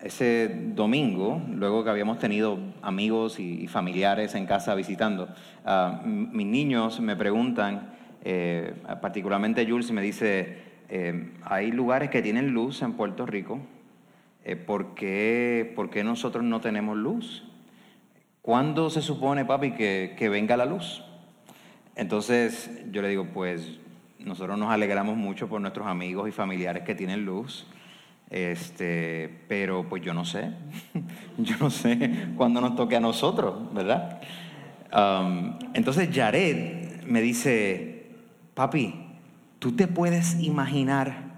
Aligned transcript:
ese 0.00 0.48
domingo, 0.74 1.40
luego 1.48 1.84
que 1.84 1.90
habíamos 1.90 2.18
tenido 2.18 2.58
amigos 2.82 3.40
y, 3.40 3.66
familiares 3.68 4.34
en 4.34 4.46
casa 4.46 4.74
visitando, 4.74 5.28
ah, 5.64 6.02
mis 6.04 6.46
niños 6.46 7.00
me 7.00 7.16
preguntan, 7.16 7.94
eh, 8.22 8.74
particularmente 9.00 9.66
Jules 9.66 9.90
me 9.92 10.02
dice, 10.02 10.58
eh, 10.88 11.32
hay 11.42 11.70
lugares 11.72 12.10
que 12.10 12.22
tienen 12.22 12.52
luz 12.52 12.82
en 12.82 12.92
Puerto 12.94 13.26
Rico, 13.26 13.60
eh, 14.44 14.56
¿por, 14.56 14.94
qué, 14.94 15.72
¿por, 15.74 15.88
qué, 15.88 16.04
nosotros 16.04 16.44
no 16.44 16.60
tenemos 16.60 16.96
luz? 16.96 17.44
¿Cuándo 18.42 18.90
se 18.90 19.00
supone, 19.00 19.46
papi, 19.46 19.72
que, 19.72 20.14
que 20.18 20.28
venga 20.28 20.56
la 20.56 20.66
luz? 20.66 21.02
Entonces 21.96 22.70
yo 22.90 23.00
le 23.00 23.08
digo, 23.08 23.26
pues 23.32 23.78
nosotros 24.18 24.58
nos 24.58 24.70
alegramos 24.70 25.16
mucho 25.16 25.48
por 25.48 25.60
nuestros 25.60 25.86
amigos 25.86 26.28
y 26.28 26.32
familiares 26.32 26.82
que 26.82 26.94
tienen 26.94 27.24
luz. 27.24 27.66
Este, 28.30 29.44
pero 29.48 29.88
pues 29.88 30.02
yo 30.02 30.12
no 30.12 30.24
sé, 30.24 30.50
yo 31.38 31.56
no 31.60 31.70
sé 31.70 32.28
cuándo 32.36 32.60
nos 32.60 32.74
toque 32.74 32.96
a 32.96 33.00
nosotros, 33.00 33.72
¿verdad? 33.72 34.20
Um, 34.92 35.58
entonces 35.74 36.08
Jared 36.12 37.02
me 37.04 37.20
dice, 37.20 38.06
papi, 38.54 38.94
tú 39.58 39.72
te 39.72 39.86
puedes 39.86 40.40
imaginar 40.40 41.34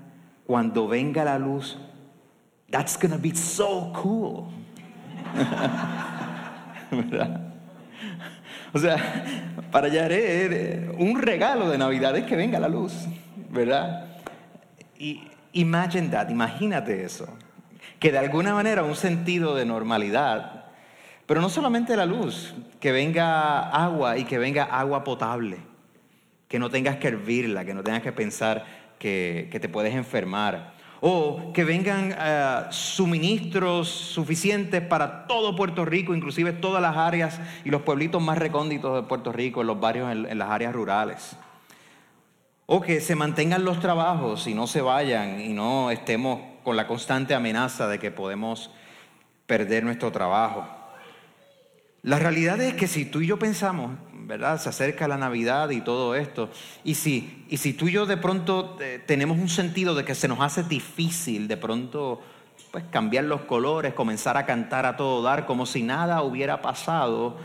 cuando 0.46 0.88
venga 0.88 1.24
la 1.24 1.38
luz, 1.38 1.78
that's 2.70 2.98
gonna 3.00 3.16
be 3.16 3.34
so 3.34 3.92
cool. 3.92 4.44
¿verdad? 6.90 7.40
O 8.72 8.78
sea, 8.78 9.24
para 9.70 9.90
Jared, 9.90 10.90
un 10.98 11.20
regalo 11.20 11.68
de 11.70 11.78
Navidad 11.78 12.16
es 12.16 12.24
que 12.24 12.36
venga 12.36 12.58
la 12.60 12.68
luz, 12.68 12.92
¿verdad? 13.50 14.06
Y 14.98 15.22
Imagine 15.56 16.10
that, 16.10 16.28
imagínate 16.28 17.02
eso. 17.02 17.26
Que 17.98 18.12
de 18.12 18.18
alguna 18.18 18.52
manera 18.52 18.82
un 18.82 18.94
sentido 18.94 19.54
de 19.54 19.64
normalidad, 19.64 20.66
pero 21.24 21.40
no 21.40 21.48
solamente 21.48 21.96
la 21.96 22.04
luz, 22.04 22.54
que 22.78 22.92
venga 22.92 23.70
agua 23.70 24.18
y 24.18 24.24
que 24.24 24.36
venga 24.36 24.64
agua 24.64 25.02
potable, 25.02 25.56
que 26.46 26.58
no 26.58 26.68
tengas 26.68 26.96
que 26.96 27.08
hervirla, 27.08 27.64
que 27.64 27.72
no 27.72 27.82
tengas 27.82 28.02
que 28.02 28.12
pensar 28.12 28.66
que, 28.98 29.48
te 29.50 29.68
puedes 29.70 29.94
enfermar, 29.94 30.74
o 31.00 31.54
que 31.54 31.64
vengan 31.64 32.14
eh, 32.18 32.60
suministros 32.68 33.88
suficientes 33.88 34.82
para 34.82 35.26
todo 35.26 35.56
Puerto 35.56 35.86
Rico, 35.86 36.14
inclusive 36.14 36.52
todas 36.52 36.82
las 36.82 36.98
áreas 36.98 37.40
y 37.64 37.70
los 37.70 37.80
pueblitos 37.80 38.22
más 38.22 38.36
recónditos 38.36 38.94
de 38.94 39.08
Puerto 39.08 39.32
Rico, 39.32 39.62
en 39.62 39.68
los 39.68 39.80
barrios, 39.80 40.12
en 40.12 40.38
las 40.38 40.50
áreas 40.50 40.74
rurales. 40.74 41.38
O 42.66 42.80
que 42.80 43.00
se 43.00 43.14
mantengan 43.14 43.64
los 43.64 43.80
trabajos 43.80 44.46
y 44.48 44.54
no 44.54 44.66
se 44.66 44.82
vayan 44.82 45.40
y 45.40 45.52
no 45.52 45.90
estemos 45.90 46.40
con 46.64 46.76
la 46.76 46.88
constante 46.88 47.32
amenaza 47.32 47.86
de 47.86 48.00
que 48.00 48.10
podemos 48.10 48.70
perder 49.46 49.84
nuestro 49.84 50.10
trabajo. 50.10 50.66
La 52.02 52.18
realidad 52.18 52.60
es 52.60 52.74
que 52.74 52.88
si 52.88 53.04
tú 53.04 53.20
y 53.20 53.28
yo 53.28 53.38
pensamos, 53.38 53.92
¿verdad? 54.12 54.60
Se 54.60 54.68
acerca 54.68 55.06
la 55.06 55.16
Navidad 55.16 55.70
y 55.70 55.80
todo 55.80 56.16
esto, 56.16 56.50
y 56.82 56.94
si, 56.94 57.44
y 57.48 57.58
si 57.58 57.72
tú 57.72 57.86
y 57.86 57.92
yo 57.92 58.06
de 58.06 58.16
pronto 58.16 58.76
eh, 58.80 59.02
tenemos 59.06 59.38
un 59.38 59.48
sentido 59.48 59.94
de 59.94 60.04
que 60.04 60.16
se 60.16 60.26
nos 60.26 60.40
hace 60.40 60.64
difícil 60.64 61.46
de 61.46 61.56
pronto 61.56 62.20
pues, 62.72 62.84
cambiar 62.90 63.24
los 63.24 63.42
colores, 63.42 63.94
comenzar 63.94 64.36
a 64.36 64.44
cantar 64.44 64.86
a 64.86 64.96
todo 64.96 65.22
dar 65.22 65.46
como 65.46 65.66
si 65.66 65.82
nada 65.82 66.22
hubiera 66.22 66.62
pasado, 66.62 67.36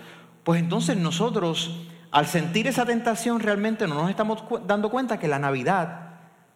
pues 0.44 0.60
entonces 0.60 0.98
nosotros 0.98 1.88
al 2.12 2.28
sentir 2.28 2.68
esa 2.68 2.86
tentación 2.86 3.40
realmente 3.40 3.88
no 3.88 3.96
nos 3.96 4.10
estamos 4.10 4.44
dando 4.68 4.90
cuenta 4.90 5.18
que 5.18 5.30
la 5.30 5.40
Navidad 5.40 6.10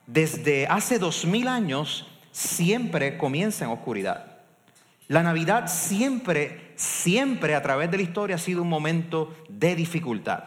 desde 0.05 0.67
hace 0.67 0.99
dos 0.99 1.25
mil 1.25 1.47
años 1.47 2.07
siempre 2.31 3.17
comienza 3.17 3.65
en 3.65 3.71
oscuridad. 3.71 4.25
La 5.07 5.23
Navidad 5.23 5.67
siempre, 5.67 6.73
siempre 6.75 7.55
a 7.55 7.61
través 7.61 7.89
de 7.89 7.97
la 7.97 8.03
historia 8.03 8.35
ha 8.35 8.39
sido 8.39 8.63
un 8.63 8.69
momento 8.69 9.33
de 9.47 9.75
dificultad. 9.75 10.43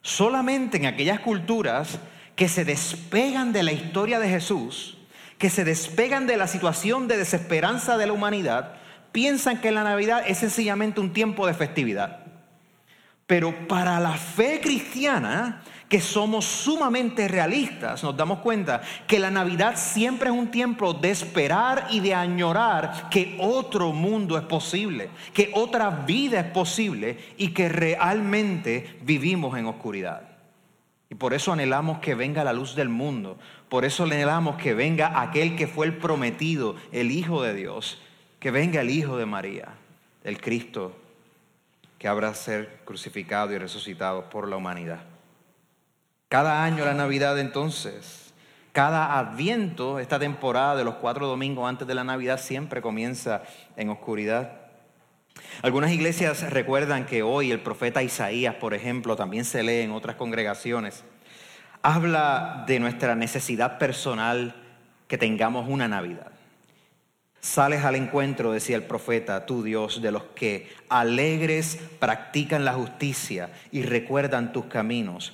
Solamente 0.00 0.78
en 0.78 0.86
aquellas 0.86 1.20
culturas 1.20 2.00
que 2.34 2.48
se 2.48 2.64
despegan 2.64 3.52
de 3.52 3.62
la 3.62 3.72
historia 3.72 4.18
de 4.18 4.28
Jesús, 4.28 4.98
que 5.38 5.50
se 5.50 5.64
despegan 5.64 6.26
de 6.26 6.36
la 6.36 6.48
situación 6.48 7.06
de 7.06 7.18
desesperanza 7.18 7.96
de 7.96 8.06
la 8.06 8.12
humanidad, 8.12 8.74
piensan 9.12 9.60
que 9.60 9.70
la 9.70 9.84
Navidad 9.84 10.24
es 10.26 10.38
sencillamente 10.38 11.00
un 11.00 11.12
tiempo 11.12 11.46
de 11.46 11.54
festividad. 11.54 12.21
Pero 13.32 13.66
para 13.66 13.98
la 13.98 14.12
fe 14.12 14.60
cristiana, 14.60 15.62
que 15.88 16.02
somos 16.02 16.44
sumamente 16.44 17.28
realistas, 17.28 18.02
nos 18.02 18.14
damos 18.14 18.40
cuenta 18.40 18.82
que 19.06 19.18
la 19.18 19.30
Navidad 19.30 19.78
siempre 19.78 20.28
es 20.28 20.36
un 20.36 20.50
tiempo 20.50 20.92
de 20.92 21.08
esperar 21.08 21.86
y 21.90 22.00
de 22.00 22.14
añorar 22.14 23.08
que 23.08 23.38
otro 23.40 23.90
mundo 23.92 24.36
es 24.36 24.44
posible, 24.44 25.08
que 25.32 25.50
otra 25.54 25.88
vida 25.88 26.40
es 26.40 26.46
posible 26.52 27.16
y 27.38 27.54
que 27.54 27.70
realmente 27.70 28.98
vivimos 29.00 29.56
en 29.56 29.64
oscuridad. 29.64 30.28
Y 31.08 31.14
por 31.14 31.32
eso 31.32 31.54
anhelamos 31.54 32.00
que 32.00 32.14
venga 32.14 32.44
la 32.44 32.52
luz 32.52 32.74
del 32.74 32.90
mundo, 32.90 33.38
por 33.70 33.86
eso 33.86 34.04
anhelamos 34.04 34.56
que 34.56 34.74
venga 34.74 35.22
aquel 35.22 35.56
que 35.56 35.66
fue 35.66 35.86
el 35.86 35.96
prometido, 35.96 36.76
el 36.92 37.10
Hijo 37.10 37.42
de 37.42 37.54
Dios, 37.54 37.98
que 38.40 38.50
venga 38.50 38.82
el 38.82 38.90
Hijo 38.90 39.16
de 39.16 39.24
María, 39.24 39.68
el 40.22 40.38
Cristo 40.38 40.98
que 42.02 42.08
habrá 42.08 42.34
ser 42.34 42.80
crucificado 42.84 43.52
y 43.52 43.58
resucitado 43.58 44.28
por 44.28 44.48
la 44.48 44.56
humanidad. 44.56 45.04
Cada 46.28 46.64
año 46.64 46.84
la 46.84 46.94
Navidad 46.94 47.38
entonces, 47.38 48.34
cada 48.72 49.20
adviento, 49.20 50.00
esta 50.00 50.18
temporada 50.18 50.74
de 50.74 50.82
los 50.82 50.96
cuatro 50.96 51.28
domingos 51.28 51.68
antes 51.68 51.86
de 51.86 51.94
la 51.94 52.02
Navidad 52.02 52.40
siempre 52.40 52.82
comienza 52.82 53.44
en 53.76 53.88
oscuridad. 53.88 54.62
Algunas 55.62 55.92
iglesias 55.92 56.50
recuerdan 56.50 57.06
que 57.06 57.22
hoy 57.22 57.52
el 57.52 57.60
profeta 57.60 58.02
Isaías, 58.02 58.56
por 58.56 58.74
ejemplo, 58.74 59.14
también 59.14 59.44
se 59.44 59.62
lee 59.62 59.82
en 59.82 59.92
otras 59.92 60.16
congregaciones, 60.16 61.04
habla 61.82 62.64
de 62.66 62.80
nuestra 62.80 63.14
necesidad 63.14 63.78
personal 63.78 64.56
que 65.06 65.18
tengamos 65.18 65.68
una 65.68 65.86
Navidad. 65.86 66.31
Sales 67.42 67.82
al 67.82 67.96
encuentro, 67.96 68.52
decía 68.52 68.76
el 68.76 68.84
profeta, 68.84 69.46
tu 69.46 69.64
Dios, 69.64 70.00
de 70.00 70.12
los 70.12 70.22
que 70.36 70.70
alegres 70.88 71.76
practican 71.98 72.64
la 72.64 72.72
justicia 72.72 73.50
y 73.72 73.82
recuerdan 73.82 74.52
tus 74.52 74.66
caminos. 74.66 75.32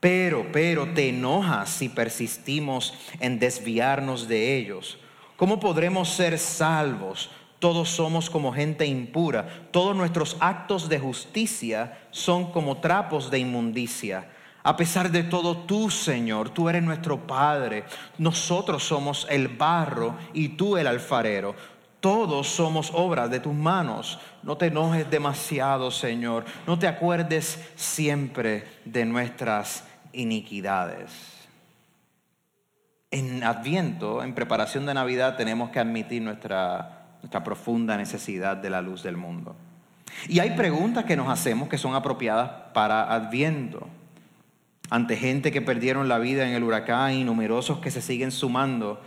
Pero, 0.00 0.46
pero 0.50 0.94
te 0.94 1.10
enojas 1.10 1.68
si 1.68 1.90
persistimos 1.90 2.94
en 3.20 3.38
desviarnos 3.38 4.28
de 4.28 4.56
ellos. 4.56 4.98
¿Cómo 5.36 5.60
podremos 5.60 6.08
ser 6.08 6.38
salvos? 6.38 7.30
Todos 7.58 7.90
somos 7.90 8.30
como 8.30 8.54
gente 8.54 8.86
impura. 8.86 9.68
Todos 9.72 9.94
nuestros 9.94 10.38
actos 10.40 10.88
de 10.88 10.98
justicia 10.98 11.98
son 12.12 12.50
como 12.50 12.78
trapos 12.78 13.30
de 13.30 13.40
inmundicia. 13.40 14.31
A 14.64 14.76
pesar 14.76 15.10
de 15.10 15.24
todo, 15.24 15.56
tú, 15.56 15.90
Señor, 15.90 16.50
tú 16.50 16.68
eres 16.68 16.82
nuestro 16.82 17.26
Padre. 17.26 17.84
Nosotros 18.18 18.84
somos 18.84 19.26
el 19.28 19.48
barro 19.48 20.16
y 20.32 20.50
tú 20.50 20.76
el 20.76 20.86
alfarero. 20.86 21.54
Todos 21.98 22.48
somos 22.48 22.90
obras 22.94 23.30
de 23.30 23.40
tus 23.40 23.54
manos. 23.54 24.20
No 24.42 24.56
te 24.56 24.66
enojes 24.66 25.10
demasiado, 25.10 25.90
Señor. 25.90 26.44
No 26.66 26.78
te 26.78 26.86
acuerdes 26.86 27.72
siempre 27.74 28.64
de 28.84 29.04
nuestras 29.04 29.84
iniquidades. 30.12 31.10
En 33.10 33.42
Adviento, 33.44 34.22
en 34.22 34.34
preparación 34.34 34.86
de 34.86 34.94
Navidad, 34.94 35.36
tenemos 35.36 35.70
que 35.70 35.80
admitir 35.80 36.22
nuestra, 36.22 37.16
nuestra 37.20 37.44
profunda 37.44 37.96
necesidad 37.96 38.56
de 38.56 38.70
la 38.70 38.80
luz 38.80 39.02
del 39.02 39.16
mundo. 39.16 39.56
Y 40.28 40.38
hay 40.38 40.50
preguntas 40.50 41.04
que 41.04 41.16
nos 41.16 41.28
hacemos 41.28 41.68
que 41.68 41.78
son 41.78 41.94
apropiadas 41.94 42.50
para 42.72 43.12
Adviento 43.12 43.88
ante 44.92 45.16
gente 45.16 45.50
que 45.50 45.62
perdieron 45.62 46.06
la 46.06 46.18
vida 46.18 46.46
en 46.46 46.52
el 46.52 46.62
huracán 46.62 47.14
y 47.14 47.24
numerosos 47.24 47.78
que 47.78 47.90
se 47.90 48.02
siguen 48.02 48.30
sumando. 48.30 49.00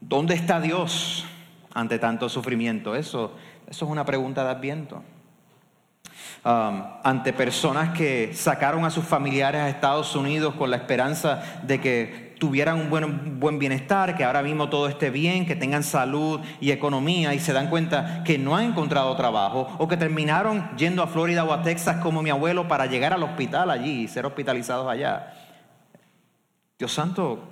¿Dónde 0.00 0.34
está 0.34 0.62
Dios 0.62 1.26
ante 1.74 1.98
tanto 1.98 2.30
sufrimiento? 2.30 2.96
Eso, 2.96 3.34
eso 3.68 3.84
es 3.84 3.90
una 3.90 4.06
pregunta 4.06 4.42
de 4.44 4.50
adviento. 4.50 5.04
um, 6.42 6.82
ante 7.04 7.34
personas 7.34 7.90
que 7.90 8.32
sacaron 8.32 8.86
a 8.86 8.90
sus 8.90 9.04
familiares 9.04 9.60
a 9.60 9.68
Estados 9.68 10.16
Unidos 10.16 10.54
con 10.54 10.70
la 10.70 10.78
esperanza 10.78 11.60
de 11.64 11.78
que 11.82 12.29
tuvieran 12.40 12.80
un 12.80 12.88
buen, 12.88 13.38
buen, 13.38 13.58
bienestar, 13.58 14.16
que 14.16 14.24
ahora 14.24 14.42
mismo 14.42 14.70
todo 14.70 14.88
esté 14.88 15.10
bien, 15.10 15.44
que 15.46 15.54
tengan 15.54 15.84
salud 15.84 16.40
y 16.58 16.70
economía 16.70 17.34
y 17.34 17.38
se 17.38 17.52
dan 17.52 17.68
cuenta 17.68 18.24
que 18.24 18.38
no 18.38 18.56
han 18.56 18.70
encontrado 18.70 19.14
trabajo 19.14 19.68
o 19.78 19.86
que 19.86 19.98
terminaron 19.98 20.74
yendo 20.76 21.02
a 21.02 21.06
Florida 21.06 21.44
o 21.44 21.52
a 21.52 21.62
Texas 21.62 21.98
como 22.02 22.22
mi 22.22 22.30
abuelo 22.30 22.66
para 22.66 22.86
llegar 22.86 23.12
al 23.12 23.22
hospital 23.22 23.70
allí 23.70 24.04
y 24.04 24.08
ser 24.08 24.24
hospitalizados 24.24 24.90
allá. 24.90 25.34
Dios 26.78 26.92
santo, 26.92 27.44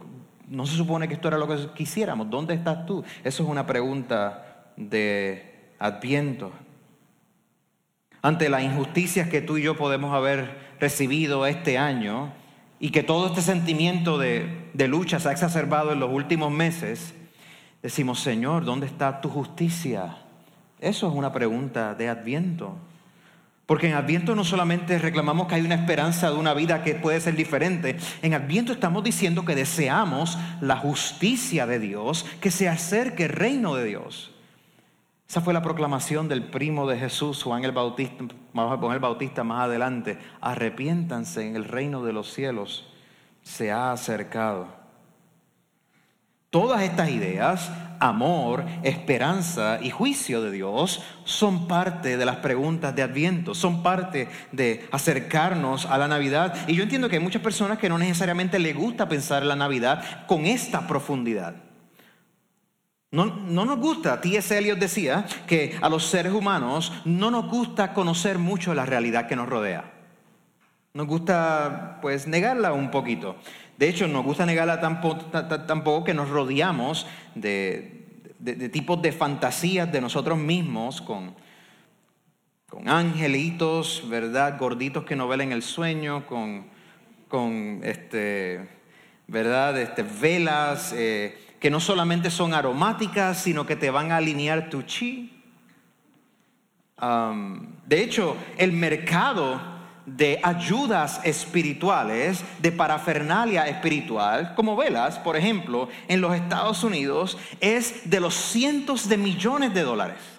no 0.48 0.64
se 0.64 0.74
supone 0.74 1.06
que 1.06 1.14
esto 1.14 1.28
era 1.28 1.36
lo 1.36 1.46
que 1.46 1.68
quisiéramos. 1.74 2.30
¿Dónde 2.30 2.54
estás 2.54 2.86
tú? 2.86 3.04
Eso 3.22 3.42
es 3.42 3.48
una 3.48 3.66
pregunta 3.66 4.72
de 4.74 5.74
adviento. 5.78 6.50
Ante 8.22 8.48
las 8.48 8.62
injusticias 8.62 9.28
que 9.28 9.42
tú 9.42 9.58
y 9.58 9.62
yo 9.64 9.76
podemos 9.76 10.14
haber 10.14 10.76
recibido 10.80 11.46
este 11.46 11.76
año, 11.76 12.32
y 12.80 12.90
que 12.90 13.02
todo 13.02 13.26
este 13.26 13.42
sentimiento 13.42 14.18
de, 14.18 14.70
lucha 14.88 15.18
se 15.18 15.28
ha 15.28 15.32
exacerbado 15.32 15.92
en 15.92 16.00
los 16.00 16.10
últimos 16.10 16.52
meses, 16.52 17.14
decimos, 17.82 18.20
Señor, 18.20 18.64
¿dónde 18.64 18.86
está 18.86 19.20
tu 19.20 19.28
justicia? 19.28 20.16
Eso 20.80 21.08
es 21.08 21.14
una 21.14 21.32
pregunta 21.32 21.94
de 21.94 22.08
Adviento. 22.08 22.76
Porque 23.66 23.88
en 23.88 23.94
Adviento 23.94 24.34
no 24.34 24.44
solamente 24.44 24.98
reclamamos 24.98 25.46
que 25.46 25.56
hay 25.56 25.62
una 25.62 25.74
esperanza 25.74 26.30
de 26.30 26.36
una 26.36 26.54
vida 26.54 26.82
que 26.82 26.94
puede 26.94 27.20
ser 27.20 27.36
diferente, 27.36 27.98
en 28.22 28.32
Adviento 28.32 28.72
estamos 28.72 29.04
diciendo 29.04 29.44
que 29.44 29.54
deseamos 29.54 30.38
la 30.60 30.76
justicia 30.76 31.66
de 31.66 31.78
Dios, 31.78 32.24
que 32.40 32.50
se 32.50 32.68
acerque 32.68 33.24
el 33.24 33.32
reino 33.32 33.74
de 33.74 33.84
Dios. 33.84 34.30
Esa 35.28 35.42
fue 35.42 35.52
la 35.52 35.60
proclamación 35.60 36.26
del 36.26 36.42
primo 36.42 36.88
de 36.88 36.98
Jesús, 36.98 37.42
Juan 37.42 37.62
el 37.62 37.72
Bautista, 37.72 38.24
Juan 38.54 38.92
el 38.94 38.98
Bautista 38.98 39.44
más 39.44 39.66
adelante. 39.66 40.16
Arrepiéntanse 40.40 41.46
en 41.46 41.54
el 41.54 41.66
reino 41.66 42.02
de 42.02 42.14
los 42.14 42.32
cielos, 42.32 42.88
se 43.42 43.70
ha 43.70 43.92
acercado. 43.92 44.68
Todas 46.48 46.80
estas 46.80 47.10
ideas, 47.10 47.70
amor, 48.00 48.64
esperanza 48.82 49.80
y 49.82 49.90
juicio 49.90 50.40
de 50.40 50.50
Dios, 50.50 51.02
son 51.24 51.68
parte 51.68 52.16
de 52.16 52.24
las 52.24 52.36
preguntas 52.36 52.96
de 52.96 53.02
Adviento, 53.02 53.54
son 53.54 53.82
parte 53.82 54.30
de 54.50 54.88
acercarnos 54.92 55.84
a 55.84 55.98
la 55.98 56.08
Navidad. 56.08 56.54
Y 56.66 56.74
yo 56.74 56.84
entiendo 56.84 57.10
que 57.10 57.16
hay 57.16 57.22
muchas 57.22 57.42
personas 57.42 57.76
que 57.76 57.90
no 57.90 57.98
necesariamente 57.98 58.58
les 58.58 58.74
gusta 58.74 59.10
pensar 59.10 59.42
en 59.42 59.48
la 59.48 59.56
Navidad 59.56 60.26
con 60.26 60.46
esta 60.46 60.86
profundidad. 60.86 61.67
No, 63.10 63.24
nos 63.24 63.78
gusta, 63.78 64.20
T.S. 64.20 64.56
Eliot 64.56 64.78
decía 64.78 65.24
que 65.46 65.78
a 65.80 65.88
los 65.88 66.04
seres 66.04 66.32
humanos 66.32 66.92
no 67.06 67.30
nos 67.30 67.48
gusta 67.48 67.94
conocer 67.94 68.38
mucho 68.38 68.74
la 68.74 68.84
realidad 68.84 69.26
que 69.26 69.36
nos 69.36 69.48
rodea. 69.48 69.94
Nos 70.92 71.06
gusta 71.06 72.00
pues 72.02 72.26
negarla 72.26 72.74
un 72.74 72.90
poquito. 72.90 73.36
De 73.78 73.88
hecho, 73.88 74.06
nos 74.08 74.24
gusta 74.24 74.44
negarla 74.44 74.80
tampoco, 74.80 76.04
que 76.04 76.12
nos 76.12 76.28
rodeamos 76.28 77.06
de, 77.34 78.04
tipos 78.72 79.00
de 79.00 79.12
fantasías 79.12 79.90
de 79.90 80.02
nosotros 80.02 80.36
mismos 80.36 81.00
con, 81.00 81.34
con 82.68 82.90
angelitos, 82.90 84.04
¿verdad? 84.10 84.58
Gorditos 84.58 85.04
que 85.04 85.16
nos 85.16 85.30
ven 85.30 85.52
el 85.52 85.62
sueño, 85.62 86.26
con, 86.26 86.66
con 87.28 87.80
este, 87.84 88.68
¿verdad? 89.28 89.80
Este, 89.80 90.02
velas. 90.02 90.92
Eh, 90.94 91.47
que 91.60 91.70
no 91.70 91.80
solamente 91.80 92.30
son 92.30 92.54
aromáticas, 92.54 93.42
sino 93.42 93.66
que 93.66 93.76
te 93.76 93.90
van 93.90 94.12
a 94.12 94.16
alinear 94.16 94.70
tu 94.70 94.82
chi. 94.82 95.32
de 97.86 98.02
hecho, 98.02 98.36
el 98.56 98.72
mercado 98.72 99.60
de 100.16 100.40
ayudas 100.42 101.20
espirituales, 101.24 102.42
de 102.60 102.72
parafernalia 102.72 103.68
espiritual, 103.68 104.54
como 104.54 104.76
velas, 104.76 105.18
por 105.18 105.36
ejemplo, 105.36 105.88
en 106.08 106.20
los 106.20 106.34
Estados 106.34 106.82
Unidos, 106.82 107.36
es 107.60 108.08
de 108.08 108.20
los 108.20 108.34
cientos 108.34 109.08
de 109.08 109.18
millones 109.18 109.74
de 109.74 109.82
dólares. 109.82 110.37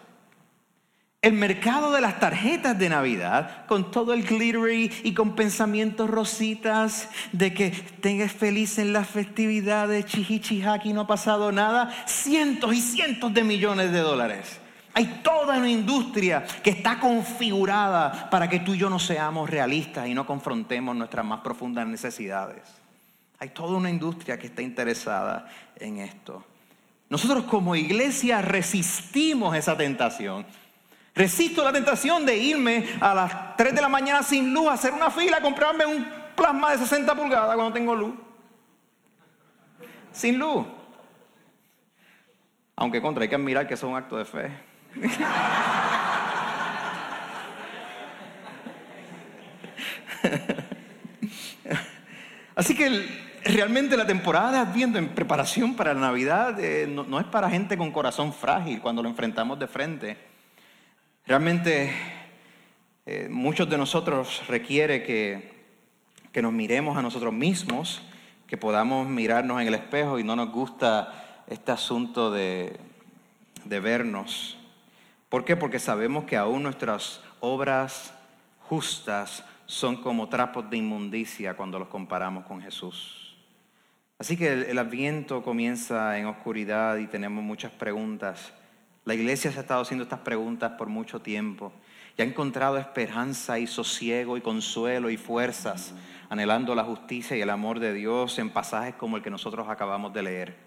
El 1.21 1.33
mercado 1.33 1.91
de 1.91 1.99
las 1.99 2.21
tarjetas 2.21 2.79
de 2.79 2.87
Navidad, 2.87 3.65
con 3.65 3.91
todo 3.91 4.13
el 4.13 4.23
glittery 4.23 4.89
y 5.03 5.13
con 5.13 5.35
pensamientos 5.35 6.09
rositas 6.09 7.09
de 7.33 7.53
que 7.53 7.71
tengas 7.71 8.31
feliz 8.31 8.77
en 8.79 8.93
las 8.93 9.09
festividades, 9.09 10.05
chihichihaki, 10.05 10.93
no 10.93 11.01
ha 11.01 11.07
pasado 11.07 11.51
nada, 11.51 11.91
cientos 12.07 12.73
y 12.73 12.79
cientos 12.79 13.33
de 13.33 13.43
millones 13.43 13.91
de 13.91 13.99
dólares. 13.99 14.61
Hay 14.93 15.19
toda 15.21 15.57
una 15.57 15.69
industria 15.69 16.45
que 16.63 16.69
está 16.69 17.01
configurada 17.01 18.29
para 18.29 18.47
que 18.47 18.61
tú 18.61 18.73
y 18.73 18.77
yo 18.77 18.89
no 18.89 18.97
seamos 18.97 19.49
realistas 19.49 20.07
y 20.07 20.13
no 20.13 20.25
confrontemos 20.25 20.95
nuestras 20.95 21.25
más 21.25 21.41
profundas 21.41 21.85
necesidades. 21.85 22.63
Hay 23.39 23.49
toda 23.49 23.75
una 23.75 23.89
industria 23.89 24.39
que 24.39 24.47
está 24.47 24.61
interesada 24.61 25.49
en 25.75 25.97
esto. 25.97 26.45
Nosotros 27.09 27.43
como 27.43 27.75
iglesia 27.75 28.41
resistimos 28.41 29.57
esa 29.57 29.75
tentación 29.75 30.45
Resisto 31.19 31.63
la 31.65 31.73
tentación 31.73 32.25
de 32.25 32.37
irme 32.37 32.85
a 33.01 33.13
las 33.13 33.57
3 33.57 33.75
de 33.75 33.81
la 33.81 33.89
mañana 33.89 34.23
sin 34.23 34.53
luz, 34.53 34.69
a 34.69 34.73
hacer 34.75 34.93
una 34.93 35.11
fila, 35.11 35.41
comprarme 35.41 35.85
un 35.85 36.07
plasma 36.33 36.71
de 36.71 36.77
60 36.77 37.13
pulgadas 37.13 37.55
cuando 37.55 37.73
tengo 37.73 37.93
luz. 37.93 38.15
Sin 40.13 40.39
luz. 40.39 40.65
Aunque 42.77 43.01
contra, 43.01 43.23
hay 43.23 43.27
que 43.27 43.35
admirar 43.35 43.67
que 43.67 43.73
eso 43.73 43.87
es 43.87 43.91
un 43.91 43.97
acto 43.97 44.15
de 44.15 44.23
fe. 44.23 44.49
Así 52.55 52.77
que 52.77 53.09
realmente 53.43 53.97
la 53.97 54.07
temporada 54.07 54.53
de 54.53 54.59
Adviento 54.59 54.97
en 54.97 55.09
preparación 55.09 55.75
para 55.75 55.93
la 55.93 55.99
Navidad 55.99 56.57
eh, 56.61 56.87
no 56.87 57.19
es 57.19 57.25
para 57.25 57.49
gente 57.49 57.77
con 57.77 57.91
corazón 57.91 58.31
frágil 58.31 58.79
cuando 58.79 59.03
lo 59.03 59.09
enfrentamos 59.09 59.59
de 59.59 59.67
frente. 59.67 60.28
Realmente 61.29 61.91
eh, 63.05 63.27
muchos 63.29 63.69
de 63.69 63.77
nosotros 63.77 64.41
requiere 64.47 65.03
que, 65.03 65.51
que 66.31 66.41
nos 66.41 66.51
miremos 66.51 66.97
a 66.97 67.03
nosotros 67.03 67.31
mismos, 67.31 68.01
que 68.47 68.57
podamos 68.57 69.07
mirarnos 69.07 69.61
en 69.61 69.67
el 69.67 69.75
espejo 69.75 70.17
y 70.17 70.23
no 70.23 70.35
nos 70.35 70.51
gusta 70.51 71.43
este 71.45 71.71
asunto 71.71 72.31
de, 72.31 72.79
de 73.63 73.79
vernos. 73.79 74.57
¿Por 75.29 75.45
qué? 75.45 75.55
Porque 75.55 75.77
sabemos 75.77 76.23
que 76.23 76.35
aún 76.35 76.63
nuestras 76.63 77.21
obras 77.41 78.11
justas 78.61 79.45
son 79.67 79.97
como 79.97 80.29
trapos 80.29 80.67
de 80.71 80.77
inmundicia 80.77 81.55
cuando 81.55 81.77
los 81.77 81.89
comparamos 81.89 82.45
con 82.45 82.59
Jesús. 82.59 83.37
Así 84.17 84.35
que 84.35 84.51
el, 84.51 84.63
el 84.63 84.79
adviento 84.79 85.43
comienza 85.43 86.17
en 86.17 86.25
oscuridad 86.25 86.97
y 86.97 87.05
tenemos 87.05 87.43
muchas 87.43 87.71
preguntas. 87.71 88.51
La 89.09 89.15
iglesia 89.15 89.51
se 89.51 89.57
ha 89.57 89.61
estado 89.61 89.81
haciendo 89.81 90.03
estas 90.03 90.19
preguntas 90.19 90.73
por 90.77 90.87
mucho 90.87 91.19
tiempo 91.19 91.73
y 92.15 92.21
ha 92.21 92.25
encontrado 92.25 92.77
esperanza 92.77 93.57
y 93.57 93.65
sosiego 93.65 94.37
y 94.37 94.41
consuelo 94.41 95.09
y 95.09 95.17
fuerzas, 95.17 95.95
anhelando 96.29 96.75
la 96.75 96.83
justicia 96.83 97.35
y 97.35 97.41
el 97.41 97.49
amor 97.49 97.79
de 97.79 97.91
Dios 97.91 98.37
en 98.37 98.51
pasajes 98.51 98.93
como 98.93 99.17
el 99.17 99.23
que 99.23 99.31
nosotros 99.31 99.67
acabamos 99.67 100.13
de 100.13 100.21
leer. 100.21 100.57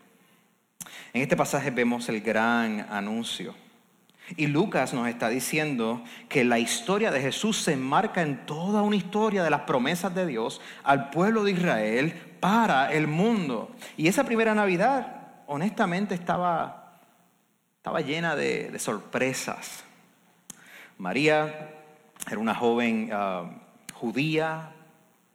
En 1.12 1.22
este 1.22 1.36
pasaje 1.36 1.70
vemos 1.70 2.08
el 2.08 2.20
gran 2.20 2.84
anuncio. 2.90 3.54
Y 4.36 4.48
Lucas 4.48 4.92
nos 4.92 5.06
está 5.06 5.28
diciendo 5.28 6.02
que 6.28 6.42
la 6.42 6.58
historia 6.58 7.12
de 7.12 7.20
Jesús 7.20 7.58
se 7.58 7.74
enmarca 7.74 8.22
en 8.22 8.44
toda 8.44 8.82
una 8.82 8.96
historia 8.96 9.44
de 9.44 9.50
las 9.50 9.60
promesas 9.60 10.12
de 10.16 10.26
Dios 10.26 10.60
al 10.82 11.10
pueblo 11.10 11.44
de 11.44 11.52
Israel 11.52 12.12
para 12.40 12.92
el 12.92 13.06
mundo. 13.06 13.70
Y 13.96 14.08
esa 14.08 14.24
primera 14.24 14.52
Navidad, 14.52 15.28
honestamente, 15.46 16.16
estaba 16.16 16.81
estaba 17.82 18.00
llena 18.00 18.36
de, 18.36 18.78
sorpresas. 18.78 19.82
María 20.98 21.68
era 22.30 22.38
una 22.38 22.54
joven 22.54 23.10
ah, 23.12 23.50
judía, 23.92 24.70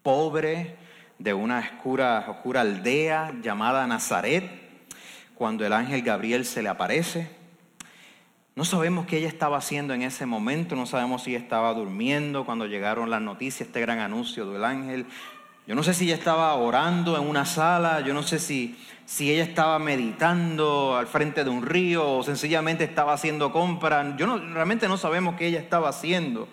pobre, 0.02 0.78
de 1.20 1.34
una 1.34 1.60
oscura, 1.60 2.26
oscura 2.30 2.62
aldea 2.62 3.34
llamada 3.42 3.86
Nazaret, 3.86 4.50
cuando 5.36 5.66
el 5.66 5.74
ángel 5.74 6.02
Gabriel 6.04 6.46
se 6.46 6.62
le 6.64 6.70
aparece. 6.70 7.30
No 8.56 8.64
sabemos 8.64 9.08
qué 9.08 9.18
ella 9.18 9.28
estaba 9.28 9.58
haciendo 9.58 9.94
en 9.94 10.04
ese 10.04 10.26
momento, 10.26 10.78
no 10.78 10.86
sabemos 10.86 11.24
si 11.24 11.36
estaba 11.36 11.74
durmiendo 11.74 12.46
cuando 12.46 12.66
llegaron 12.66 13.10
las 13.10 13.22
noticias, 13.22 13.68
este 13.68 13.82
gran 13.82 14.00
anuncio 14.00 14.50
del 14.50 14.64
ángel. 14.64 15.06
Yo 15.68 15.76
no 15.76 15.84
sé 15.84 15.94
si 15.94 16.06
ella 16.06 16.16
estaba 16.16 16.54
orando 16.56 17.18
en 17.18 17.28
una 17.28 17.46
sala, 17.46 18.02
yo 18.02 18.14
no 18.14 18.24
sé 18.24 18.40
si 18.40 18.78
si 19.08 19.32
ella 19.32 19.44
estaba 19.44 19.80
meditando 19.80 20.98
al 20.98 21.08
frente 21.08 21.46
de 21.46 21.50
un 21.50 21.66
río 21.66 22.18
o 22.18 22.24
sencillamente 22.24 22.84
estaba 22.84 23.14
haciendo 23.14 23.54
compras. 23.54 24.06
Yo 24.18 24.28
no, 24.28 24.38
realmente 24.38 24.90
no 24.90 24.98
sabemos 24.98 25.36
qué 25.36 25.48
ella 25.48 25.60
estaba 25.60 25.88
haciendo. 25.88 26.50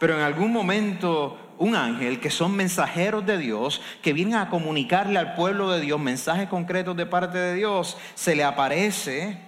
Pero 0.00 0.16
en 0.16 0.22
algún 0.22 0.52
momento 0.52 1.38
un 1.58 1.76
ángel, 1.76 2.18
que 2.18 2.28
son 2.28 2.56
mensajeros 2.56 3.24
de 3.24 3.38
Dios, 3.38 3.80
que 4.02 4.12
vienen 4.12 4.34
a 4.34 4.50
comunicarle 4.50 5.16
al 5.16 5.34
pueblo 5.36 5.70
de 5.70 5.80
Dios 5.80 6.00
mensajes 6.00 6.48
concretos 6.48 6.96
de 6.96 7.06
parte 7.06 7.38
de 7.38 7.54
Dios, 7.54 7.96
se 8.16 8.34
le 8.34 8.42
aparece 8.42 9.38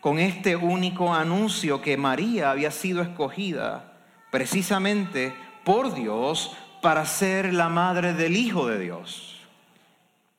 con 0.00 0.18
este 0.18 0.56
único 0.56 1.14
anuncio 1.14 1.80
que 1.80 1.96
María 1.96 2.50
había 2.50 2.72
sido 2.72 3.00
escogida 3.00 3.92
precisamente 4.32 5.32
por 5.64 5.94
Dios 5.94 6.56
para 6.80 7.04
ser 7.06 7.52
la 7.52 7.68
madre 7.68 8.12
del 8.12 8.36
Hijo 8.36 8.66
de 8.66 8.78
Dios. 8.78 9.40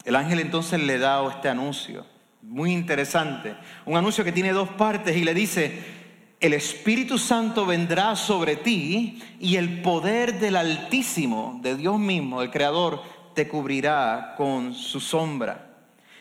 El 0.05 0.15
ángel 0.15 0.39
entonces 0.39 0.81
le 0.81 0.97
da 0.97 1.25
este 1.29 1.49
anuncio, 1.49 2.05
muy 2.41 2.71
interesante, 2.71 3.55
un 3.85 3.97
anuncio 3.97 4.23
que 4.23 4.31
tiene 4.31 4.53
dos 4.53 4.69
partes 4.69 5.17
y 5.17 5.23
le 5.23 5.33
dice, 5.33 5.83
el 6.39 6.53
Espíritu 6.53 7.17
Santo 7.17 7.65
vendrá 7.65 8.15
sobre 8.15 8.55
ti 8.55 9.21
y 9.39 9.55
el 9.55 9.81
poder 9.81 10.39
del 10.39 10.55
Altísimo, 10.55 11.59
de 11.61 11.75
Dios 11.75 11.99
mismo, 11.99 12.41
el 12.41 12.51
Creador, 12.51 13.01
te 13.33 13.47
cubrirá 13.47 14.35
con 14.37 14.73
su 14.73 14.99
sombra. 14.99 15.66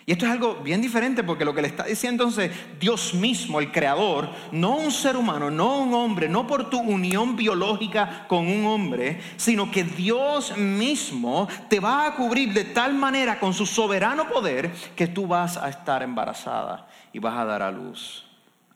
Y 0.08 0.12
esto 0.12 0.24
es 0.24 0.30
algo 0.30 0.54
bien 0.62 0.80
diferente 0.80 1.24
porque 1.24 1.44
lo 1.44 1.52
que 1.52 1.62
le 1.62 1.66
está 1.66 1.82
diciendo 1.82 2.22
entonces 2.22 2.52
Dios 2.78 3.12
mismo, 3.12 3.58
el 3.58 3.72
creador, 3.72 4.30
no 4.52 4.76
un 4.76 4.92
ser 4.92 5.16
humano, 5.16 5.50
no 5.50 5.78
un 5.78 5.92
hombre, 5.94 6.28
no 6.28 6.46
por 6.46 6.70
tu 6.70 6.78
unión 6.78 7.34
biológica 7.34 8.24
con 8.28 8.46
un 8.46 8.66
hombre, 8.66 9.20
sino 9.36 9.68
que 9.68 9.82
Dios 9.82 10.56
mismo 10.56 11.48
te 11.68 11.80
va 11.80 12.06
a 12.06 12.14
cubrir 12.14 12.52
de 12.52 12.66
tal 12.66 12.94
manera 12.94 13.40
con 13.40 13.52
su 13.52 13.66
soberano 13.66 14.28
poder 14.28 14.70
que 14.94 15.08
tú 15.08 15.26
vas 15.26 15.56
a 15.56 15.68
estar 15.68 16.04
embarazada 16.04 16.86
y 17.12 17.18
vas 17.18 17.36
a 17.36 17.44
dar 17.44 17.62
a 17.62 17.72
luz 17.72 18.24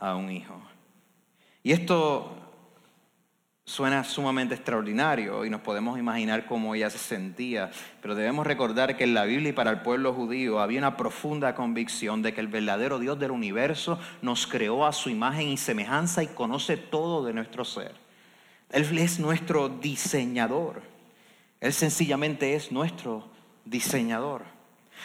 a 0.01 0.17
un 0.17 0.33
hijo. 0.33 0.61
Y 1.63 1.71
esto 1.71 2.40
Suena 3.71 4.03
sumamente 4.03 4.57
extraordinario 4.57 5.45
y 5.45 5.49
nos 5.49 5.61
podemos 5.61 5.97
imaginar 5.97 6.45
cómo 6.45 6.75
ella 6.75 6.91
se 6.91 6.99
sentía, 6.99 7.71
pero 8.03 8.17
debemos 8.17 8.45
recordar 8.45 8.97
que 8.97 9.05
en 9.05 9.15
la 9.15 9.23
Biblia 9.23 9.50
y 9.50 9.53
para 9.53 9.71
el 9.71 9.83
pueblo 9.83 10.12
judío 10.12 10.59
había 10.59 10.81
una 10.81 10.97
profunda 10.97 11.55
convicción 11.55 12.21
de 12.21 12.35
que 12.35 12.41
el 12.41 12.49
verdadero 12.49 12.99
Dios 12.99 13.21
del 13.21 13.31
universo 13.31 14.00
nos 14.23 14.49
creó 14.49 14.85
a 14.85 14.93
su 14.93 15.09
imagen 15.09 15.47
y 15.47 15.57
semejanza 15.57 16.25
y 16.25 16.27
conoce 16.27 16.77
todo 16.79 17.25
de 17.25 17.33
nuestro 17.33 17.65
ser. 17.65 17.95
Él 18.73 18.99
es 18.99 19.21
nuestro 19.21 19.69
diseñador. 19.69 20.83
Él 21.61 21.73
sencillamente 21.73 22.57
es 22.57 22.73
nuestro 22.73 23.29
diseñador. 23.65 24.43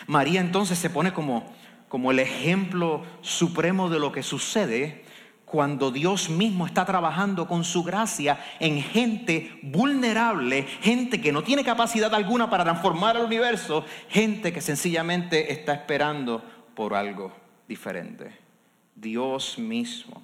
María 0.07 0.41
entonces 0.41 0.79
se 0.79 0.89
pone 0.89 1.13
como, 1.13 1.53
como 1.87 2.09
el 2.09 2.17
ejemplo 2.17 3.03
supremo 3.21 3.91
de 3.91 3.99
lo 3.99 4.11
que 4.11 4.23
sucede 4.23 5.05
cuando 5.45 5.91
Dios 5.91 6.29
mismo 6.29 6.65
está 6.65 6.85
trabajando 6.85 7.47
con 7.47 7.63
su 7.63 7.83
gracia 7.83 8.39
en 8.59 8.81
gente 8.81 9.59
vulnerable, 9.61 10.63
gente 10.81 11.21
que 11.21 11.31
no 11.31 11.43
tiene 11.43 11.63
capacidad 11.63 12.13
alguna 12.13 12.49
para 12.49 12.63
transformar 12.63 13.15
el 13.15 13.25
universo, 13.25 13.85
gente 14.09 14.51
que 14.51 14.61
sencillamente 14.61 15.53
está 15.53 15.73
esperando 15.73 16.43
por 16.75 16.93
algo 16.93 17.31
diferente. 17.67 18.35
Dios 18.95 19.59
mismo 19.59 20.21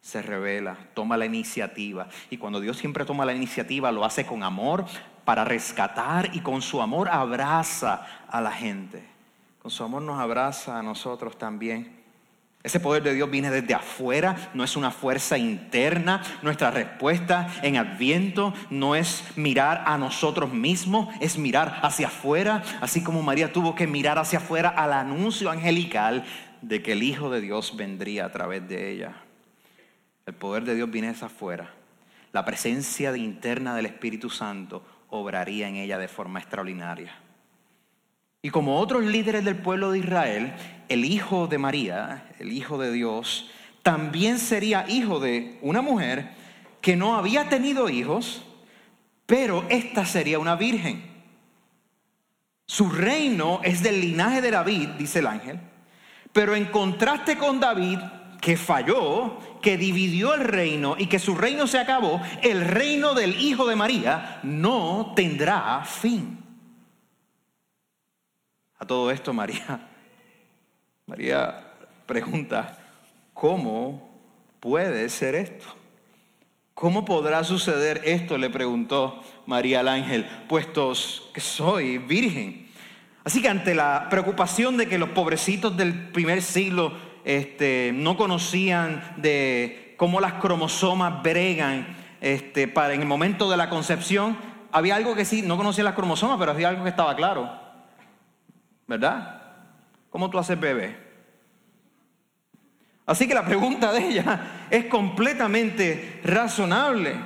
se 0.00 0.22
revela, 0.22 0.76
toma 0.94 1.16
la 1.16 1.26
iniciativa. 1.26 2.08
Y 2.30 2.36
cuando 2.36 2.60
Dios 2.60 2.78
siempre 2.78 3.04
toma 3.04 3.24
la 3.24 3.34
iniciativa, 3.34 3.92
lo 3.92 4.04
hace 4.04 4.24
con 4.24 4.42
amor 4.42 4.86
para 5.24 5.44
rescatar 5.44 6.30
y 6.32 6.40
con 6.40 6.62
su 6.62 6.80
amor 6.80 7.08
abraza 7.08 8.06
a 8.28 8.40
la 8.40 8.52
gente. 8.52 9.04
Con 9.60 9.70
su 9.70 9.82
amor 9.82 10.02
nos 10.02 10.20
abraza 10.20 10.78
a 10.78 10.82
nosotros 10.82 11.36
también. 11.36 12.05
Ese 12.66 12.80
poder 12.80 13.04
de 13.04 13.14
Dios 13.14 13.30
viene 13.30 13.48
desde 13.48 13.74
afuera, 13.74 14.50
no 14.52 14.64
es 14.64 14.76
una 14.76 14.90
fuerza 14.90 15.38
interna. 15.38 16.20
Nuestra 16.42 16.72
respuesta 16.72 17.46
en 17.62 17.76
Adviento 17.76 18.52
no 18.70 18.96
es 18.96 19.22
mirar 19.36 19.84
a 19.86 19.96
nosotros 19.98 20.52
mismos, 20.52 21.14
es 21.20 21.38
mirar 21.38 21.78
hacia 21.84 22.08
afuera, 22.08 22.64
así 22.80 23.04
como 23.04 23.22
María 23.22 23.52
tuvo 23.52 23.76
que 23.76 23.86
mirar 23.86 24.18
hacia 24.18 24.40
afuera 24.40 24.68
al 24.68 24.94
anuncio 24.94 25.48
angelical 25.48 26.24
de 26.60 26.82
que 26.82 26.90
el 26.94 27.04
Hijo 27.04 27.30
de 27.30 27.40
Dios 27.40 27.76
vendría 27.76 28.24
a 28.24 28.32
través 28.32 28.68
de 28.68 28.90
ella. 28.90 29.12
El 30.26 30.34
poder 30.34 30.64
de 30.64 30.74
Dios 30.74 30.90
viene 30.90 31.10
hacia 31.10 31.28
afuera. 31.28 31.70
La 32.32 32.44
presencia 32.44 33.16
interna 33.16 33.76
del 33.76 33.86
Espíritu 33.86 34.28
Santo 34.28 34.84
obraría 35.08 35.68
en 35.68 35.76
ella 35.76 35.98
de 35.98 36.08
forma 36.08 36.40
extraordinaria. 36.40 37.14
Y 38.46 38.50
como 38.50 38.78
otros 38.78 39.04
líderes 39.04 39.44
del 39.44 39.56
pueblo 39.56 39.90
de 39.90 39.98
Israel, 39.98 40.52
el 40.88 41.04
hijo 41.04 41.48
de 41.48 41.58
María, 41.58 42.28
el 42.38 42.52
hijo 42.52 42.78
de 42.78 42.92
Dios, 42.92 43.50
también 43.82 44.38
sería 44.38 44.88
hijo 44.88 45.18
de 45.18 45.58
una 45.62 45.82
mujer 45.82 46.30
que 46.80 46.94
no 46.94 47.16
había 47.16 47.48
tenido 47.48 47.90
hijos, 47.90 48.44
pero 49.26 49.64
esta 49.68 50.06
sería 50.06 50.38
una 50.38 50.54
virgen. 50.54 51.02
Su 52.68 52.88
reino 52.88 53.58
es 53.64 53.82
del 53.82 54.00
linaje 54.00 54.40
de 54.40 54.52
David, 54.52 54.90
dice 54.90 55.18
el 55.18 55.26
ángel, 55.26 55.58
pero 56.32 56.54
en 56.54 56.66
contraste 56.66 57.36
con 57.36 57.58
David, 57.58 57.98
que 58.40 58.56
falló, 58.56 59.40
que 59.60 59.76
dividió 59.76 60.34
el 60.34 60.44
reino 60.44 60.94
y 60.96 61.08
que 61.08 61.18
su 61.18 61.34
reino 61.34 61.66
se 61.66 61.80
acabó, 61.80 62.22
el 62.44 62.64
reino 62.64 63.12
del 63.12 63.40
hijo 63.40 63.66
de 63.66 63.74
María 63.74 64.38
no 64.44 65.14
tendrá 65.16 65.82
fin. 65.84 66.45
A 68.78 68.86
todo 68.86 69.10
esto 69.10 69.32
María, 69.32 69.88
María 71.06 71.72
pregunta, 72.06 72.78
¿cómo 73.32 74.10
puede 74.60 75.08
ser 75.08 75.34
esto? 75.34 75.66
¿Cómo 76.74 77.06
podrá 77.06 77.42
suceder 77.42 78.02
esto? 78.04 78.36
Le 78.36 78.50
preguntó 78.50 79.22
María 79.46 79.80
al 79.80 79.88
ángel, 79.88 80.26
puestos 80.46 81.30
que 81.32 81.40
soy 81.40 81.96
virgen. 81.96 82.68
Así 83.24 83.40
que 83.40 83.48
ante 83.48 83.74
la 83.74 84.08
preocupación 84.10 84.76
de 84.76 84.86
que 84.86 84.98
los 84.98 85.08
pobrecitos 85.08 85.76
del 85.76 86.10
primer 86.10 86.42
siglo 86.42 86.92
este, 87.24 87.92
no 87.94 88.16
conocían 88.16 89.14
de 89.16 89.94
cómo 89.96 90.20
las 90.20 90.34
cromosomas 90.34 91.22
bregan 91.22 91.96
este, 92.20 92.68
para 92.68 92.92
en 92.92 93.00
el 93.00 93.06
momento 93.06 93.50
de 93.50 93.56
la 93.56 93.70
concepción, 93.70 94.36
había 94.70 94.96
algo 94.96 95.14
que 95.14 95.24
sí, 95.24 95.42
no 95.42 95.56
conocía 95.56 95.82
las 95.82 95.94
cromosomas, 95.94 96.38
pero 96.38 96.52
había 96.52 96.68
algo 96.68 96.84
que 96.84 96.90
estaba 96.90 97.16
claro. 97.16 97.65
¿Verdad? 98.86 99.42
¿Cómo 100.10 100.30
tú 100.30 100.38
haces 100.38 100.58
bebé? 100.58 101.06
Así 103.06 103.28
que 103.28 103.34
la 103.34 103.44
pregunta 103.44 103.92
de 103.92 104.08
ella 104.08 104.66
es 104.70 104.86
completamente 104.86 106.20
razonable. 106.24 107.16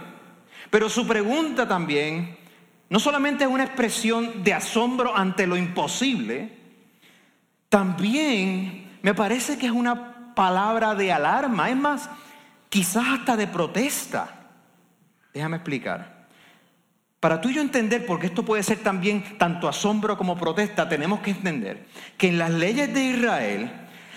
Pero 0.71 0.89
su 0.89 1.07
pregunta 1.07 1.67
también 1.67 2.39
no 2.91 2.99
solamente 2.99 3.45
es 3.45 3.51
una 3.51 3.65
expresión 3.65 4.45
de 4.45 4.53
asombro 4.53 5.17
ante 5.17 5.47
lo 5.47 5.57
imposible, 5.57 6.59
también 7.69 8.99
me 9.01 9.15
parece 9.15 9.57
que 9.57 9.67
es 9.67 9.73
una 9.73 10.35
palabra 10.35 10.95
de 10.95 11.13
alarma, 11.13 11.71
es 11.71 11.77
más, 11.77 12.11
quizás 12.69 13.05
hasta 13.07 13.37
de 13.37 13.47
protesta. 13.47 14.51
Déjame 15.33 15.57
explicar. 15.57 16.20
Para 17.21 17.43
tú 17.43 17.51
y 17.51 17.55
yo 17.55 17.61
entender, 17.61 18.07
porque 18.07 18.29
esto 18.29 18.47
puede 18.47 18.63
ser 18.63 18.79
también 18.79 19.37
tanto 19.37 19.69
asombro 19.69 20.17
como 20.17 20.39
protesta, 20.39 20.89
tenemos 20.89 21.21
que 21.21 21.33
entender 21.33 21.85
que 22.17 22.29
en 22.29 22.39
las 22.39 22.51
leyes 22.51 22.93
de 22.95 23.05
Israel, 23.05 23.71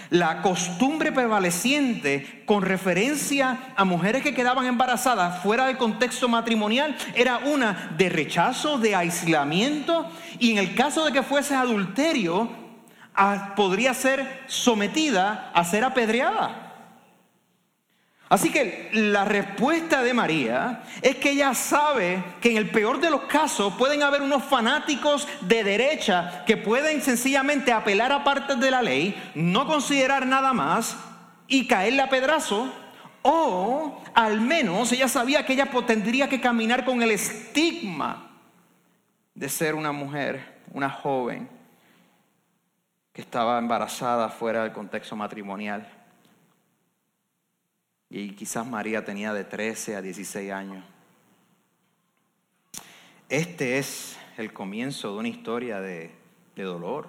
la 0.10 0.42
costumbre 0.42 1.12
prevaleciente 1.12 2.44
con 2.46 2.62
referencia 2.62 3.74
a 3.76 3.84
mujeres 3.84 4.24
que 4.24 4.34
quedaban 4.34 4.68
embarazadas 4.68 5.44
fuera 5.44 5.66
del 5.66 5.78
contexto 5.78 6.30
matrimonial 6.30 6.96
era 7.14 7.40
una 7.40 7.94
de 7.98 8.08
rechazo, 8.08 8.78
de 8.78 8.96
aislamiento 8.96 10.10
y 10.40 10.52
en 10.52 10.60
el 10.60 10.74
caso 10.74 11.04
de 11.04 11.12
que 11.12 11.24
fuese 11.24 11.56
adulterio, 11.56 12.50
podría 13.58 13.94
ser 13.94 14.44
sometida 14.48 15.52
a 15.54 15.66
ser 15.66 15.84
apedreada. 15.84 16.73
Así 18.34 18.52
que 18.52 18.90
la 18.94 19.26
respuesta 19.26 20.02
de 20.02 20.12
María 20.12 20.82
es 21.04 21.18
que 21.18 21.30
ella 21.30 21.54
sabe 21.54 22.24
que 22.42 22.50
en 22.50 22.58
el 22.58 22.72
peor 22.72 23.00
de 23.00 23.12
los 23.12 23.26
casos 23.26 23.76
pueden 23.76 24.02
haber 24.02 24.24
unos 24.24 24.44
fanáticos 24.44 25.28
de 25.42 25.64
derecha 25.64 26.44
que 26.44 26.58
pueden 26.58 27.04
sencillamente 27.04 27.72
apelar 27.72 28.12
a 28.12 28.24
partes 28.24 28.60
de 28.60 28.72
la 28.72 28.82
ley, 28.82 29.16
no 29.36 29.68
considerar 29.68 30.26
nada 30.26 30.52
más 30.52 30.98
y 31.48 31.68
caerle 31.68 32.02
a 32.02 32.10
pedrazo. 32.10 32.74
O 33.22 34.02
al 34.16 34.42
menos 34.42 34.92
ella 34.92 35.08
sabía 35.08 35.46
que 35.46 35.54
ella 35.54 35.70
tendría 35.86 36.28
que 36.28 36.42
caminar 36.42 36.86
con 36.86 37.04
el 37.04 37.12
estigma 37.12 38.32
de 39.36 39.48
ser 39.48 39.76
una 39.76 39.92
mujer, 39.92 40.64
una 40.74 40.90
joven 40.90 41.48
que 43.14 43.22
estaba 43.22 43.60
embarazada 43.60 44.28
fuera 44.30 44.64
del 44.64 44.74
contexto 44.74 45.16
matrimonial. 45.16 46.03
Y 48.16 48.34
quizás 48.34 48.68
María 48.68 49.04
tenía 49.04 49.34
de 49.34 49.44
13 49.44 49.96
a 49.96 50.02
16 50.04 50.52
años. 50.52 50.86
Este 53.28 53.80
es 53.80 54.20
el 54.38 54.54
comienzo 54.54 55.14
de 55.14 55.18
una 55.18 55.30
historia 55.30 55.82
de, 55.82 56.12
dolor. 56.56 57.08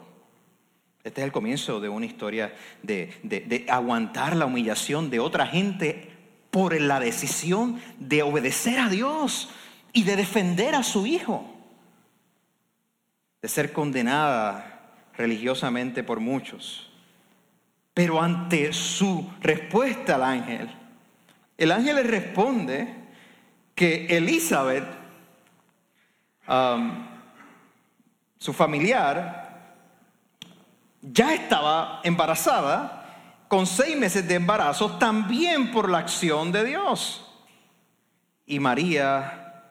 Este 1.02 1.20
es 1.20 1.26
el 1.26 1.30
comienzo 1.30 1.78
de 1.78 1.90
una 1.90 2.06
historia 2.06 2.54
de, 2.82 3.12
de, 3.22 3.66
aguantar 3.68 4.34
la 4.34 4.46
humillación 4.46 5.10
de 5.10 5.20
otra 5.20 5.46
gente 5.46 6.10
por 6.50 6.80
la 6.80 6.98
decisión 7.00 7.82
de 7.98 8.22
obedecer 8.22 8.80
a 8.80 8.88
Dios 8.88 9.50
y 9.92 10.04
de 10.04 10.16
defender 10.16 10.74
a 10.74 10.82
su 10.82 11.06
hijo. 11.06 11.54
De 13.42 13.48
ser 13.48 13.74
condenada 13.74 15.10
religiosamente 15.18 16.02
por 16.02 16.20
muchos. 16.20 16.90
Pero 17.92 18.22
ante 18.22 18.72
su 18.72 19.30
respuesta 19.42 20.14
al 20.14 20.22
ángel, 20.22 20.70
el 21.56 21.72
ángel 21.72 21.96
le 21.96 22.02
responde 22.02 22.94
que 23.74 24.06
Elizabeth, 24.06 24.86
um, 26.48 27.06
su 28.38 28.52
familiar, 28.52 29.44
ya 31.00 31.34
estaba 31.34 32.00
embarazada 32.02 33.46
con 33.48 33.66
seis 33.66 33.96
meses 33.96 34.26
de 34.26 34.34
embarazo, 34.34 34.98
también 34.98 35.70
por 35.70 35.88
la 35.88 35.98
acción 35.98 36.50
de 36.50 36.64
Dios. 36.64 37.20
Y 38.46 38.58
María 38.58 39.62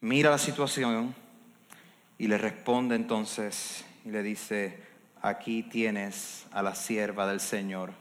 mira 0.00 0.30
la 0.30 0.38
situación 0.38 1.14
y 2.18 2.26
le 2.26 2.38
responde 2.38 2.96
entonces 2.96 3.84
y 4.04 4.10
le 4.10 4.22
dice, 4.22 4.82
aquí 5.22 5.62
tienes 5.62 6.46
a 6.52 6.62
la 6.62 6.74
sierva 6.74 7.26
del 7.26 7.40
Señor, 7.40 7.92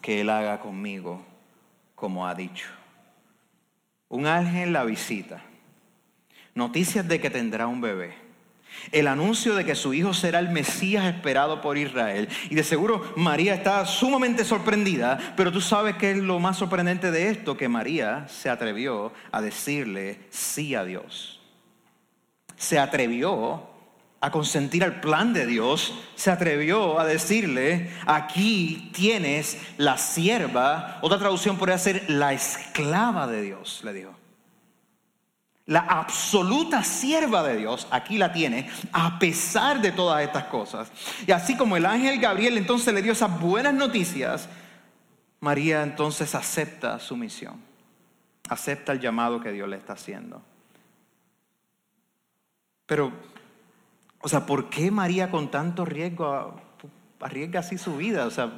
que 0.00 0.20
Él 0.20 0.30
haga 0.30 0.60
conmigo 0.60 1.24
como 1.96 2.28
ha 2.28 2.34
dicho. 2.36 2.68
Un 4.08 4.26
ángel 4.26 4.72
la 4.72 4.84
visita. 4.84 5.42
Noticias 6.54 7.08
de 7.08 7.20
que 7.20 7.30
tendrá 7.30 7.66
un 7.66 7.80
bebé. 7.80 8.14
El 8.92 9.08
anuncio 9.08 9.54
de 9.54 9.64
que 9.64 9.74
su 9.74 9.94
hijo 9.94 10.14
será 10.14 10.38
el 10.38 10.50
Mesías 10.50 11.06
esperado 11.06 11.60
por 11.60 11.76
Israel. 11.78 12.28
Y 12.50 12.54
de 12.54 12.62
seguro 12.62 13.12
María 13.16 13.54
está 13.54 13.84
sumamente 13.86 14.44
sorprendida, 14.44 15.34
pero 15.36 15.50
tú 15.50 15.60
sabes 15.60 15.96
que 15.96 16.12
es 16.12 16.18
lo 16.18 16.38
más 16.38 16.58
sorprendente 16.58 17.10
de 17.10 17.30
esto, 17.30 17.56
que 17.56 17.68
María 17.68 18.28
se 18.28 18.50
atrevió 18.50 19.12
a 19.32 19.40
decirle 19.40 20.20
sí 20.30 20.74
a 20.74 20.84
Dios. 20.84 21.40
Se 22.56 22.78
atrevió 22.78 23.75
a 24.26 24.30
consentir 24.32 24.82
al 24.82 24.98
plan 24.98 25.32
de 25.32 25.46
Dios, 25.46 25.94
se 26.16 26.32
atrevió 26.32 26.98
a 26.98 27.04
decirle, 27.04 27.92
aquí 28.06 28.90
tienes 28.92 29.56
la 29.76 29.98
sierva, 29.98 30.98
otra 31.00 31.16
traducción 31.16 31.56
podría 31.56 31.78
ser 31.78 32.10
la 32.10 32.32
esclava 32.32 33.28
de 33.28 33.42
Dios, 33.42 33.82
le 33.84 33.92
dijo. 33.92 34.12
La 35.66 35.78
absoluta 35.78 36.82
sierva 36.82 37.44
de 37.44 37.56
Dios, 37.56 37.86
aquí 37.92 38.18
la 38.18 38.32
tiene, 38.32 38.68
a 38.92 39.16
pesar 39.20 39.80
de 39.80 39.92
todas 39.92 40.24
estas 40.24 40.46
cosas. 40.46 40.90
Y 41.24 41.30
así 41.30 41.56
como 41.56 41.76
el 41.76 41.86
ángel 41.86 42.18
Gabriel 42.18 42.58
entonces 42.58 42.92
le 42.92 43.02
dio 43.02 43.12
esas 43.12 43.40
buenas 43.40 43.74
noticias, 43.74 44.48
María 45.38 45.84
entonces 45.84 46.34
acepta 46.34 46.98
su 46.98 47.16
misión, 47.16 47.62
acepta 48.48 48.90
el 48.90 48.98
llamado 48.98 49.40
que 49.40 49.52
Dios 49.52 49.68
le 49.68 49.76
está 49.76 49.92
haciendo. 49.92 50.42
Pero 52.86 53.35
o 54.26 54.28
sea, 54.28 54.44
¿por 54.44 54.68
qué 54.68 54.90
María 54.90 55.30
con 55.30 55.52
tanto 55.52 55.84
riesgo 55.84 56.60
arriesga 57.20 57.60
así 57.60 57.78
su 57.78 57.96
vida? 57.96 58.26
O 58.26 58.30
sea, 58.32 58.54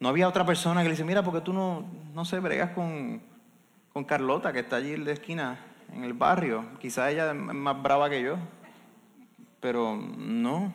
no 0.00 0.08
había 0.08 0.26
otra 0.26 0.46
persona 0.46 0.80
que 0.80 0.84
le 0.88 0.92
dice, 0.92 1.04
mira, 1.04 1.22
porque 1.22 1.42
tú 1.42 1.52
no, 1.52 1.84
no 2.14 2.24
sé, 2.24 2.40
bregas 2.40 2.70
con, 2.70 3.20
con 3.92 4.04
Carlota, 4.04 4.50
que 4.50 4.60
está 4.60 4.76
allí 4.76 4.94
en 4.94 5.04
la 5.04 5.12
esquina, 5.12 5.58
en 5.92 6.04
el 6.04 6.14
barrio. 6.14 6.64
Quizá 6.80 7.10
ella 7.10 7.32
es 7.32 7.34
más 7.34 7.82
brava 7.82 8.08
que 8.08 8.22
yo, 8.22 8.38
pero 9.60 9.94
no. 10.16 10.72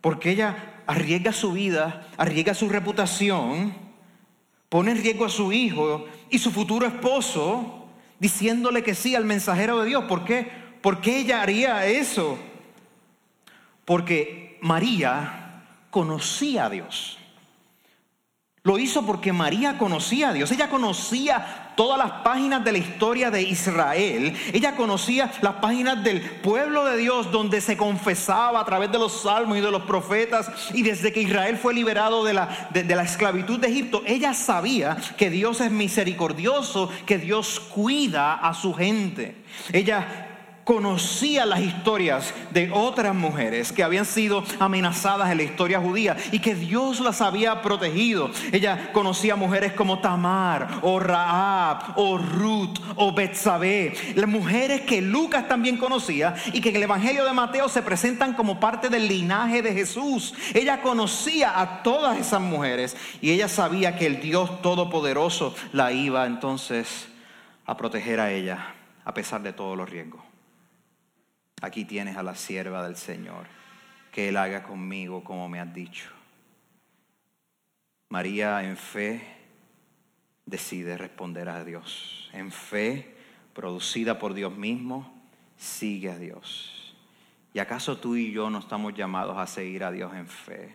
Porque 0.00 0.30
ella 0.30 0.82
arriesga 0.86 1.32
su 1.32 1.50
vida, 1.50 2.06
arriesga 2.18 2.54
su 2.54 2.68
reputación, 2.68 3.74
pone 4.68 4.92
en 4.92 5.02
riesgo 5.02 5.24
a 5.24 5.28
su 5.28 5.52
hijo 5.52 6.06
y 6.30 6.38
su 6.38 6.52
futuro 6.52 6.86
esposo, 6.86 7.88
diciéndole 8.20 8.84
que 8.84 8.94
sí 8.94 9.16
al 9.16 9.24
mensajero 9.24 9.80
de 9.80 9.88
Dios. 9.88 10.04
¿Por 10.04 10.24
qué? 10.24 10.48
¿Por 10.80 11.00
qué 11.00 11.18
ella 11.18 11.42
haría 11.42 11.84
eso? 11.88 12.38
Porque 13.90 14.56
María 14.60 15.64
conocía 15.90 16.66
a 16.66 16.70
Dios. 16.70 17.18
Lo 18.62 18.78
hizo 18.78 19.04
porque 19.04 19.32
María 19.32 19.78
conocía 19.78 20.28
a 20.28 20.32
Dios. 20.32 20.52
Ella 20.52 20.70
conocía 20.70 21.72
todas 21.76 21.98
las 21.98 22.22
páginas 22.22 22.62
de 22.62 22.70
la 22.70 22.78
historia 22.78 23.32
de 23.32 23.42
Israel. 23.42 24.36
Ella 24.52 24.76
conocía 24.76 25.32
las 25.42 25.54
páginas 25.54 26.04
del 26.04 26.20
pueblo 26.20 26.84
de 26.84 26.98
Dios 26.98 27.32
donde 27.32 27.60
se 27.60 27.76
confesaba 27.76 28.60
a 28.60 28.64
través 28.64 28.92
de 28.92 28.98
los 29.00 29.22
salmos 29.22 29.58
y 29.58 29.60
de 29.60 29.72
los 29.72 29.82
profetas. 29.82 30.70
Y 30.72 30.82
desde 30.82 31.12
que 31.12 31.22
Israel 31.22 31.56
fue 31.56 31.74
liberado 31.74 32.22
de 32.22 32.34
la, 32.34 32.68
de, 32.72 32.84
la 32.84 33.02
esclavitud 33.02 33.58
de 33.58 33.66
Egipto, 33.66 34.04
ella 34.06 34.34
sabía 34.34 34.98
que 35.16 35.30
Dios 35.30 35.60
es 35.60 35.72
misericordioso, 35.72 36.90
que 37.06 37.18
Dios 37.18 37.58
cuida 37.58 38.34
a 38.34 38.54
su 38.54 38.72
gente. 38.72 39.42
Ella 39.72 40.29
conocía 40.64 41.46
las 41.46 41.60
historias 41.60 42.32
de 42.52 42.70
otras 42.72 43.14
mujeres 43.14 43.72
que 43.72 43.82
habían 43.82 44.04
sido 44.04 44.44
amenazadas 44.58 45.30
en 45.30 45.38
la 45.38 45.42
historia 45.42 45.80
judía 45.80 46.16
y 46.32 46.38
que 46.38 46.54
Dios 46.54 47.00
las 47.00 47.20
había 47.20 47.62
protegido. 47.62 48.30
Ella 48.52 48.92
conocía 48.92 49.36
mujeres 49.36 49.72
como 49.72 50.00
Tamar 50.00 50.80
o 50.82 51.00
Raab 51.00 51.98
o 51.98 52.18
Ruth 52.18 52.78
o 52.96 53.12
Betsabé, 53.12 53.94
las 54.14 54.28
mujeres 54.28 54.82
que 54.82 55.00
Lucas 55.00 55.48
también 55.48 55.76
conocía 55.76 56.34
y 56.52 56.60
que 56.60 56.70
en 56.70 56.76
el 56.76 56.84
Evangelio 56.84 57.24
de 57.24 57.32
Mateo 57.32 57.68
se 57.68 57.82
presentan 57.82 58.34
como 58.34 58.60
parte 58.60 58.88
del 58.88 59.08
linaje 59.08 59.62
de 59.62 59.72
Jesús. 59.72 60.34
Ella 60.54 60.82
conocía 60.82 61.60
a 61.60 61.82
todas 61.82 62.18
esas 62.18 62.40
mujeres 62.40 62.96
y 63.20 63.30
ella 63.30 63.48
sabía 63.48 63.96
que 63.96 64.06
el 64.06 64.20
Dios 64.20 64.62
Todopoderoso 64.62 65.54
la 65.72 65.92
iba 65.92 66.26
entonces 66.26 67.08
a 67.66 67.76
proteger 67.76 68.20
a 68.20 68.30
ella 68.32 68.74
a 69.04 69.14
pesar 69.14 69.42
de 69.42 69.52
todos 69.52 69.76
los 69.76 69.88
riesgos. 69.88 70.29
Aquí 71.60 71.84
tienes 71.84 72.16
a 72.16 72.22
la 72.22 72.34
sierva 72.34 72.82
del 72.84 72.96
Señor, 72.96 73.46
que 74.12 74.28
Él 74.28 74.36
haga 74.36 74.62
conmigo 74.62 75.22
como 75.22 75.48
me 75.48 75.60
has 75.60 75.72
dicho. 75.72 76.10
María 78.08 78.64
en 78.64 78.76
fe 78.76 79.22
decide 80.46 80.96
responder 80.96 81.48
a 81.48 81.64
Dios. 81.64 82.28
En 82.32 82.50
fe, 82.50 83.14
producida 83.54 84.18
por 84.18 84.34
Dios 84.34 84.56
mismo, 84.56 85.22
sigue 85.56 86.10
a 86.10 86.18
Dios. 86.18 86.96
¿Y 87.52 87.58
acaso 87.58 87.98
tú 87.98 88.16
y 88.16 88.32
yo 88.32 88.48
no 88.48 88.58
estamos 88.58 88.94
llamados 88.94 89.36
a 89.36 89.46
seguir 89.46 89.84
a 89.84 89.92
Dios 89.92 90.14
en 90.14 90.26
fe, 90.26 90.74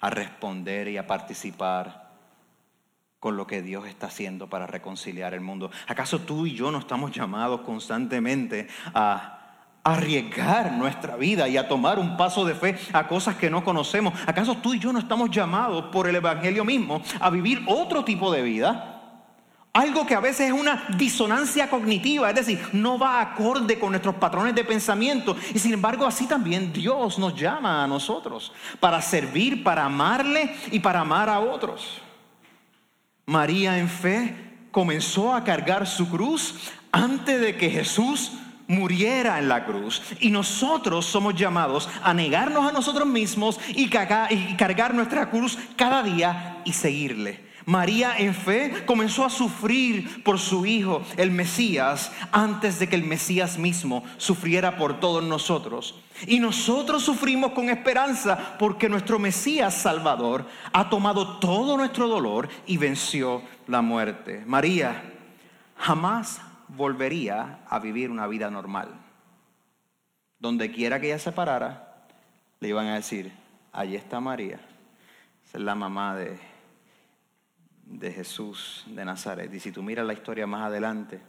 a 0.00 0.10
responder 0.10 0.88
y 0.88 0.98
a 0.98 1.06
participar 1.06 2.08
con 3.18 3.36
lo 3.36 3.46
que 3.46 3.62
Dios 3.62 3.86
está 3.86 4.06
haciendo 4.08 4.48
para 4.48 4.66
reconciliar 4.66 5.32
el 5.32 5.40
mundo? 5.40 5.70
¿Acaso 5.86 6.20
tú 6.20 6.46
y 6.46 6.54
yo 6.54 6.70
no 6.70 6.78
estamos 6.78 7.12
llamados 7.12 7.62
constantemente 7.62 8.68
a 8.94 9.37
arriesgar 9.92 10.72
nuestra 10.72 11.16
vida 11.16 11.48
y 11.48 11.56
a 11.56 11.68
tomar 11.68 11.98
un 11.98 12.16
paso 12.16 12.44
de 12.44 12.54
fe 12.54 12.78
a 12.92 13.06
cosas 13.06 13.36
que 13.36 13.50
no 13.50 13.64
conocemos. 13.64 14.14
¿Acaso 14.26 14.56
tú 14.56 14.74
y 14.74 14.78
yo 14.78 14.92
no 14.92 14.98
estamos 14.98 15.30
llamados 15.30 15.86
por 15.86 16.08
el 16.08 16.16
Evangelio 16.16 16.64
mismo 16.64 17.02
a 17.20 17.30
vivir 17.30 17.62
otro 17.66 18.04
tipo 18.04 18.32
de 18.32 18.42
vida? 18.42 18.94
Algo 19.72 20.06
que 20.06 20.14
a 20.14 20.20
veces 20.20 20.48
es 20.48 20.52
una 20.52 20.86
disonancia 20.96 21.70
cognitiva, 21.70 22.28
es 22.28 22.34
decir, 22.34 22.60
no 22.72 22.98
va 22.98 23.20
acorde 23.20 23.78
con 23.78 23.90
nuestros 23.90 24.16
patrones 24.16 24.54
de 24.54 24.64
pensamiento. 24.64 25.36
Y 25.54 25.58
sin 25.58 25.72
embargo, 25.72 26.06
así 26.06 26.26
también 26.26 26.72
Dios 26.72 27.18
nos 27.18 27.34
llama 27.34 27.84
a 27.84 27.86
nosotros 27.86 28.52
para 28.80 29.00
servir, 29.00 29.62
para 29.62 29.84
amarle 29.84 30.54
y 30.72 30.80
para 30.80 31.00
amar 31.00 31.28
a 31.28 31.38
otros. 31.38 32.00
María 33.26 33.78
en 33.78 33.88
fe 33.88 34.34
comenzó 34.72 35.34
a 35.34 35.44
cargar 35.44 35.86
su 35.86 36.08
cruz 36.08 36.72
antes 36.90 37.40
de 37.40 37.56
que 37.56 37.70
Jesús 37.70 38.32
muriera 38.68 39.38
en 39.40 39.48
la 39.48 39.64
cruz. 39.64 40.02
Y 40.20 40.30
nosotros 40.30 41.06
somos 41.06 41.34
llamados 41.34 41.88
a 42.02 42.14
negarnos 42.14 42.68
a 42.68 42.72
nosotros 42.72 43.08
mismos 43.08 43.58
y 43.74 43.88
cargar 43.88 44.94
nuestra 44.94 45.28
cruz 45.30 45.58
cada 45.76 46.04
día 46.04 46.62
y 46.64 46.72
seguirle. 46.72 47.48
María 47.68 48.16
en 48.16 48.34
fe 48.34 48.86
comenzó 48.86 49.26
a 49.26 49.30
sufrir 49.30 50.24
por 50.24 50.38
su 50.38 50.64
hijo, 50.64 51.02
el 51.18 51.30
Mesías, 51.30 52.10
antes 52.32 52.78
de 52.78 52.88
que 52.88 52.96
el 52.96 53.04
Mesías 53.04 53.58
mismo 53.58 54.04
sufriera 54.16 54.78
por 54.78 55.00
todos 55.00 55.22
nosotros. 55.22 56.00
Y 56.26 56.40
nosotros 56.40 57.04
sufrimos 57.04 57.52
con 57.52 57.68
esperanza 57.68 58.56
porque 58.58 58.88
nuestro 58.88 59.18
Mesías 59.18 59.74
Salvador 59.74 60.46
ha 60.72 60.88
tomado 60.88 61.40
todo 61.40 61.76
nuestro 61.76 62.08
dolor 62.08 62.48
y 62.66 62.78
venció 62.78 63.42
la 63.66 63.82
muerte. 63.82 64.42
María 64.46 65.02
jamás 65.76 66.40
volvería 66.68 67.60
a 67.68 67.78
vivir 67.78 68.10
una 68.10 68.26
vida 68.26 68.50
normal. 68.50 68.88
Donde 70.38 70.70
quiera 70.70 71.00
que 71.00 71.06
ella 71.08 71.18
se 71.18 71.32
parara, 71.32 72.04
le 72.60 72.68
iban 72.68 72.86
a 72.86 72.94
decir, 72.94 73.32
allí 73.72 73.96
está 73.96 74.20
María, 74.20 74.60
es 75.44 75.60
la 75.60 75.74
mamá 75.74 76.14
de, 76.14 76.38
de 77.84 78.12
Jesús 78.12 78.84
de 78.88 79.04
Nazaret. 79.04 79.52
Y 79.52 79.60
si 79.60 79.72
tú 79.72 79.82
miras 79.82 80.06
la 80.06 80.12
historia 80.12 80.46
más 80.46 80.66
adelante, 80.66 81.20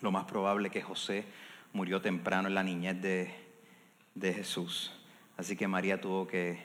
lo 0.00 0.10
más 0.10 0.24
probable 0.24 0.70
que 0.70 0.82
José 0.82 1.24
murió 1.72 2.00
temprano 2.00 2.48
en 2.48 2.54
la 2.54 2.62
niñez 2.62 3.00
de, 3.02 3.34
de 4.14 4.32
Jesús. 4.32 4.92
Así 5.36 5.56
que 5.56 5.66
María 5.66 6.00
tuvo 6.00 6.26
que 6.26 6.58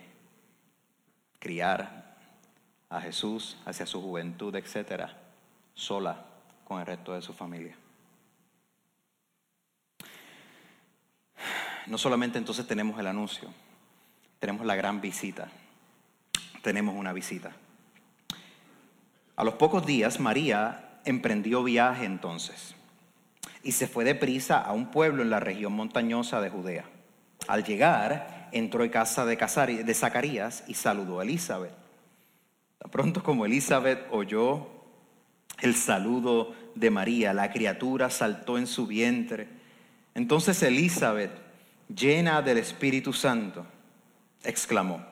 criar 1.39 2.15
a 2.89 3.01
Jesús 3.01 3.57
hacia 3.65 3.85
su 3.85 4.01
juventud, 4.01 4.55
etcétera, 4.55 5.17
sola 5.73 6.25
con 6.65 6.79
el 6.79 6.85
resto 6.85 7.13
de 7.13 7.21
su 7.21 7.33
familia. 7.33 7.75
No 11.87 11.97
solamente 11.97 12.37
entonces 12.37 12.67
tenemos 12.67 12.99
el 12.99 13.07
anuncio, 13.07 13.49
tenemos 14.39 14.65
la 14.65 14.75
gran 14.75 15.01
visita, 15.01 15.49
tenemos 16.61 16.95
una 16.95 17.13
visita. 17.13 17.51
A 19.35 19.43
los 19.43 19.55
pocos 19.55 19.85
días 19.85 20.19
María 20.19 20.99
emprendió 21.05 21.63
viaje 21.63 22.05
entonces. 22.05 22.75
y 23.61 23.73
se 23.73 23.87
fue 23.87 24.05
deprisa 24.05 24.59
a 24.59 24.71
un 24.71 24.89
pueblo 24.89 25.21
en 25.21 25.29
la 25.29 25.41
región 25.41 25.73
montañosa 25.73 26.39
de 26.39 26.49
Judea. 26.49 26.85
Al 27.47 27.63
llegar, 27.65 28.49
entró 28.51 28.83
en 28.83 28.89
casa 28.89 29.25
de, 29.25 29.93
Zacarías 29.93 30.63
y 30.67 30.73
saludó 30.75 31.19
a 31.19 31.23
Elizabeth. 31.23 31.73
Tan 32.77 32.91
pronto 32.91 33.23
como 33.23 33.45
Elizabeth 33.45 34.07
oyó 34.11 34.67
el 35.61 35.75
saludo 35.75 36.55
de 36.75 36.89
María, 36.89 37.33
la 37.33 37.51
criatura 37.51 38.09
saltó 38.09 38.57
en 38.57 38.67
su 38.67 38.87
vientre. 38.87 39.49
Entonces 40.15 40.61
Elizabeth, 40.63 41.31
llena 41.93 42.41
del 42.41 42.57
Espíritu 42.57 43.13
Santo, 43.13 43.65
exclamó, 44.43 45.05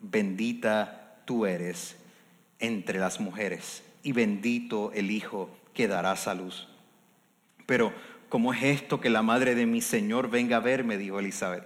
bendita 0.00 1.20
tú 1.24 1.46
eres 1.46 1.96
entre 2.58 2.98
las 2.98 3.20
mujeres 3.20 3.82
y 4.02 4.12
bendito 4.12 4.92
el 4.94 5.10
Hijo 5.10 5.50
que 5.74 5.88
darás 5.88 6.26
a 6.28 6.34
luz. 6.34 6.68
Pero, 7.66 7.92
¿cómo 8.28 8.52
es 8.52 8.62
esto 8.62 9.00
que 9.00 9.10
la 9.10 9.22
madre 9.22 9.54
de 9.54 9.66
mi 9.66 9.80
Señor 9.80 10.30
venga 10.30 10.56
a 10.56 10.60
verme? 10.60 10.98
dijo 10.98 11.18
Elizabeth. 11.18 11.64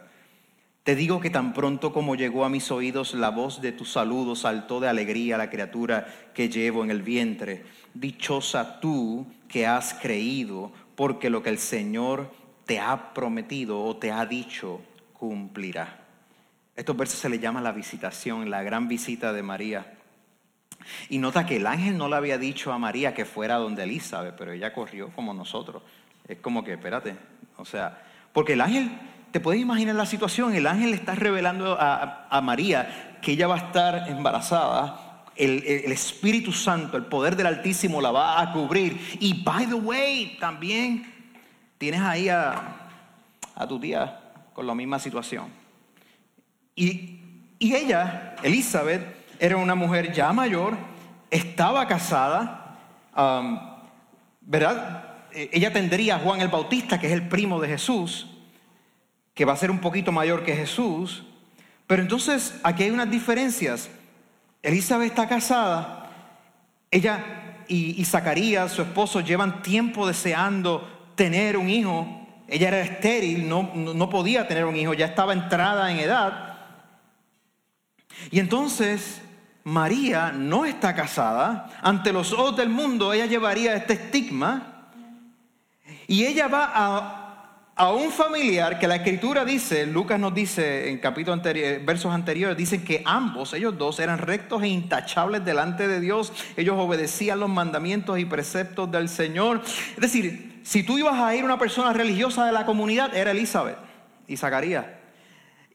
Te 0.83 0.95
digo 0.95 1.19
que 1.21 1.31
tan 1.31 1.53
pronto 1.53 1.93
como 1.93 2.15
llegó 2.15 2.45
a 2.45 2.49
mis 2.49 2.71
oídos 2.71 3.15
la 3.15 3.31
voz 3.31 3.61
de 3.61 3.73
tu 3.73 3.85
saludo, 3.85 4.37
saltó 4.37 4.79
de 4.79 4.89
alegría 4.89 5.37
la 5.37 5.51
criatura 5.51 6.07
que 6.33 6.49
llevo 6.49 6.85
en 6.85 6.93
el 6.93 7.03
vientre. 7.03 7.65
Dichosa 7.93 8.79
tú 8.79 9.27
que 9.49 9.67
has 9.67 9.95
creído, 9.95 10.71
porque 10.95 11.29
lo 11.29 11.43
que 11.43 11.51
el 11.51 11.59
Señor 11.59 12.31
te 12.67 12.81
ha 12.81 13.15
prometido 13.15 13.83
o 13.83 13.97
te 13.97 14.13
ha 14.13 14.27
dicho 14.27 14.83
cumplirá. 15.13 16.01
Estos 16.75 16.97
versos 16.97 17.19
se 17.19 17.31
le 17.31 17.39
llama 17.39 17.63
la 17.63 17.73
visitación, 17.73 18.51
la 18.51 18.63
gran 18.63 18.87
visita 18.87 19.33
de 19.33 19.43
María. 19.43 19.95
Y 21.09 21.19
nota 21.19 21.47
que 21.47 21.57
el 21.57 21.67
ángel 21.67 21.97
no 21.97 22.09
le 22.09 22.17
había 22.17 22.37
dicho 22.37 22.73
a 22.73 22.79
María 22.79 23.15
que 23.15 23.25
fuera 23.25 23.57
donde 23.57 23.85
Elizabeth, 23.85 24.35
pero 24.37 24.53
ella 24.53 24.75
corrió 24.75 25.09
como 25.11 25.33
nosotros. 25.33 25.83
Es 26.29 26.39
como 26.39 26.63
que, 26.63 26.75
espérate, 26.75 27.17
o 27.57 27.65
sea, 27.65 28.03
porque 28.33 28.53
el 28.53 28.61
ángel, 28.61 28.91
te 29.31 29.41
puedes 29.41 29.61
imaginar 29.61 29.95
la 29.95 30.07
situación, 30.07 30.55
el 30.55 30.67
ángel 30.67 30.91
le 30.91 30.97
está 30.97 31.15
revelando 31.15 31.77
a, 31.81 32.41
María 32.43 33.19
que 33.23 33.33
ella 33.33 33.47
va 33.47 33.55
a 33.55 33.59
estar 33.59 34.09
embarazada, 34.09 35.25
el, 35.35 35.65
el, 35.67 35.93
Espíritu 35.93 36.53
Santo, 36.53 36.97
el 36.97 37.07
poder 37.07 37.37
del 37.37 37.47
Altísimo 37.47 38.01
la 38.01 38.11
va 38.11 38.41
a 38.41 38.53
cubrir. 38.53 39.01
Y 39.21 39.43
by 39.43 39.67
the 39.67 39.75
way, 39.75 40.37
también 40.39 41.16
tienes 41.79 42.01
ahí 42.01 42.29
a, 42.29 42.91
a 43.55 43.67
tu 43.67 43.79
tía 43.79 44.21
con 44.53 44.67
la 44.67 44.75
misma 44.75 44.99
situación. 44.99 45.47
Y, 46.75 47.21
y 47.59 47.75
ella, 47.75 48.37
Elizabeth, 48.43 49.17
era 49.39 49.57
una 49.57 49.75
mujer 49.75 50.13
ya 50.13 50.33
mayor, 50.33 50.77
estaba 51.31 51.87
casada, 51.87 52.79
¿verdad? 54.41 55.15
E, 55.33 55.51
ella 55.53 55.73
tendría 55.73 56.17
a 56.17 56.19
Juan 56.19 56.41
el 56.41 56.49
Bautista, 56.49 56.99
que 56.99 57.07
es 57.07 57.13
el 57.13 57.29
primo 57.29 57.61
de 57.61 57.69
Jesús, 57.69 58.27
que 59.35 59.45
va 59.45 59.53
a 59.53 59.57
ser 59.57 59.71
un 59.71 59.81
poquito 59.81 60.13
mayor 60.13 60.45
que 60.45 60.57
Jesús. 60.57 61.25
Pero 61.87 62.03
entonces 62.03 62.59
aquí 62.63 62.85
hay 62.85 62.91
unas 62.91 63.11
diferencias. 63.11 63.91
Elizabeth 64.63 65.11
está 65.11 65.29
casada, 65.29 66.11
ella 66.91 67.65
y, 67.69 68.05
Zacarías, 68.05 68.73
su 68.73 68.83
esposo, 68.83 69.21
llevan 69.21 69.63
tiempo 69.63 70.07
deseando 70.07 70.96
tener 71.17 71.57
un 71.57 71.69
hijo. 71.69 72.07
Ella 72.47 72.69
era 72.69 72.81
estéril, 72.81 73.49
no, 73.49 73.73
no 73.75 74.09
podía 74.09 74.47
tener 74.47 74.65
un 74.65 74.77
hijo, 74.77 74.95
ya 74.95 75.07
estaba 75.07 75.33
entrada 75.33 75.91
en 75.91 75.99
edad. 75.99 76.59
Y 78.31 78.39
entonces 78.39 79.21
María 79.65 80.31
no 80.31 80.65
está 80.65 80.95
casada, 80.95 81.69
ante 81.83 82.13
los 82.13 82.33
ojos 82.33 82.57
del 82.57 82.69
mundo 82.69 83.13
ella 83.13 83.27
llevaría 83.27 83.75
este 83.75 83.95
estigma 83.95 84.91
y 86.07 86.25
ella 86.25 86.47
va 86.47 86.71
a, 87.77 87.93
un 87.93 88.11
familiar 88.13 88.79
que 88.79 88.87
la 88.87 88.97
escritura 88.97 89.45
dice, 89.45 89.87
Lucas 89.87 90.21
nos 90.21 90.33
dice 90.33 90.89
en 90.89 90.99
capítulo 90.99 91.35
anterior, 91.35 91.81
versos 91.85 92.15
anteriores, 92.15 92.57
dicen 92.57 92.85
que 92.85 93.03
ambos, 93.05 93.53
ellos 93.55 93.77
dos, 93.77 93.99
eran 93.99 94.19
rectos 94.19 94.63
e 94.63 94.69
intachables 94.69 95.45
delante 95.45 95.89
de 95.89 96.01
Dios, 96.01 96.33
ellos 96.57 96.77
obedecían 96.79 97.41
los 97.41 97.51
mandamientos 97.51 98.19
y 98.21 98.25
preceptos 98.25 98.91
del 98.91 99.09
Señor. 99.09 99.63
Es 99.65 100.01
decir, 100.01 100.56
si 100.67 100.83
tú 100.83 100.99
ibas 100.99 101.15
a 101.21 101.33
ir 101.33 101.45
una 101.45 101.61
persona 101.61 101.93
religiosa 101.93 102.45
de 102.45 102.51
la 102.51 102.67
comunidad, 102.67 103.15
era 103.15 103.31
Elizabeth 103.31 103.79
y 104.27 104.37
Zacarías. 104.37 104.85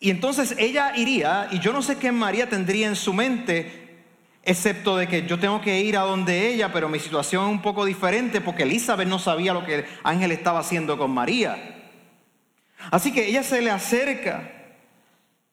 Y 0.01 0.09
entonces 0.09 0.53
ella 0.57 0.91
iría, 0.97 1.47
y 1.49 1.59
yo 1.59 1.71
no 1.71 1.81
sé 1.81 1.97
qué 1.97 2.11
María 2.11 2.49
tendría 2.49 2.87
en 2.87 2.97
su 2.97 3.13
mente, 3.13 4.03
excepto 4.43 4.97
de 4.97 5.07
que 5.07 5.25
yo 5.25 5.39
tengo 5.39 5.61
que 5.61 5.79
ir 5.79 5.95
a 5.95 6.01
donde 6.01 6.49
ella, 6.49 6.73
pero 6.73 6.89
mi 6.89 6.99
situación 6.99 7.45
es 7.45 7.51
un 7.51 7.61
poco 7.61 7.85
diferente 7.85 8.41
porque 8.41 8.63
Elizabeth 8.63 9.07
no 9.07 9.17
sabía 9.17 9.53
lo 9.53 9.63
que 9.63 9.75
el 9.75 9.85
ángel 10.03 10.33
estaba 10.33 10.59
haciendo 10.59 10.97
con 10.97 11.11
María. 11.11 11.87
Así 12.91 13.13
que 13.13 13.25
ella 13.27 13.43
se 13.43 13.61
le 13.61 13.71
acerca, 13.71 14.51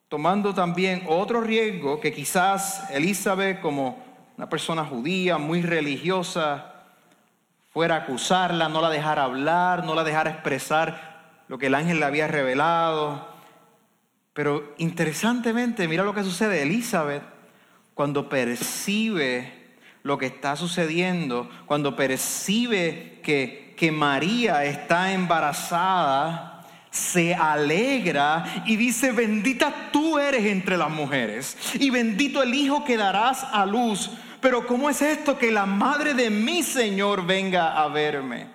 tomando 0.08 0.52
también 0.52 1.04
otro 1.06 1.42
riesgo 1.42 2.00
que 2.00 2.12
quizás 2.12 2.90
Elizabeth, 2.90 3.60
como 3.60 4.04
una 4.36 4.48
persona 4.48 4.84
judía, 4.84 5.38
muy 5.38 5.62
religiosa, 5.62 6.77
fuera 7.70 7.96
a 7.96 7.98
acusarla, 7.98 8.68
no 8.68 8.80
la 8.80 8.90
dejara 8.90 9.24
hablar, 9.24 9.84
no 9.84 9.94
la 9.94 10.04
dejara 10.04 10.30
expresar 10.30 11.42
lo 11.48 11.58
que 11.58 11.66
el 11.66 11.74
ángel 11.74 12.00
le 12.00 12.06
había 12.06 12.28
revelado. 12.28 13.28
Pero 14.32 14.74
interesantemente, 14.78 15.88
mira 15.88 16.04
lo 16.04 16.14
que 16.14 16.24
sucede. 16.24 16.62
Elizabeth, 16.62 17.22
cuando 17.94 18.28
percibe 18.28 19.76
lo 20.02 20.18
que 20.18 20.26
está 20.26 20.56
sucediendo, 20.56 21.50
cuando 21.66 21.96
percibe 21.96 23.20
que, 23.22 23.74
que 23.76 23.90
María 23.90 24.64
está 24.64 25.12
embarazada, 25.12 26.58
se 26.90 27.34
alegra 27.34 28.62
y 28.66 28.76
dice, 28.76 29.12
bendita 29.12 29.90
tú 29.92 30.18
eres 30.18 30.44
entre 30.46 30.76
las 30.76 30.90
mujeres 30.90 31.56
y 31.74 31.90
bendito 31.90 32.42
el 32.42 32.54
hijo 32.54 32.84
que 32.84 32.96
darás 32.96 33.44
a 33.44 33.66
luz. 33.66 34.10
Pero 34.40 34.66
¿cómo 34.66 34.88
es 34.88 35.02
esto 35.02 35.38
que 35.38 35.50
la 35.50 35.66
madre 35.66 36.14
de 36.14 36.30
mi 36.30 36.62
Señor 36.62 37.26
venga 37.26 37.80
a 37.80 37.88
verme? 37.88 38.46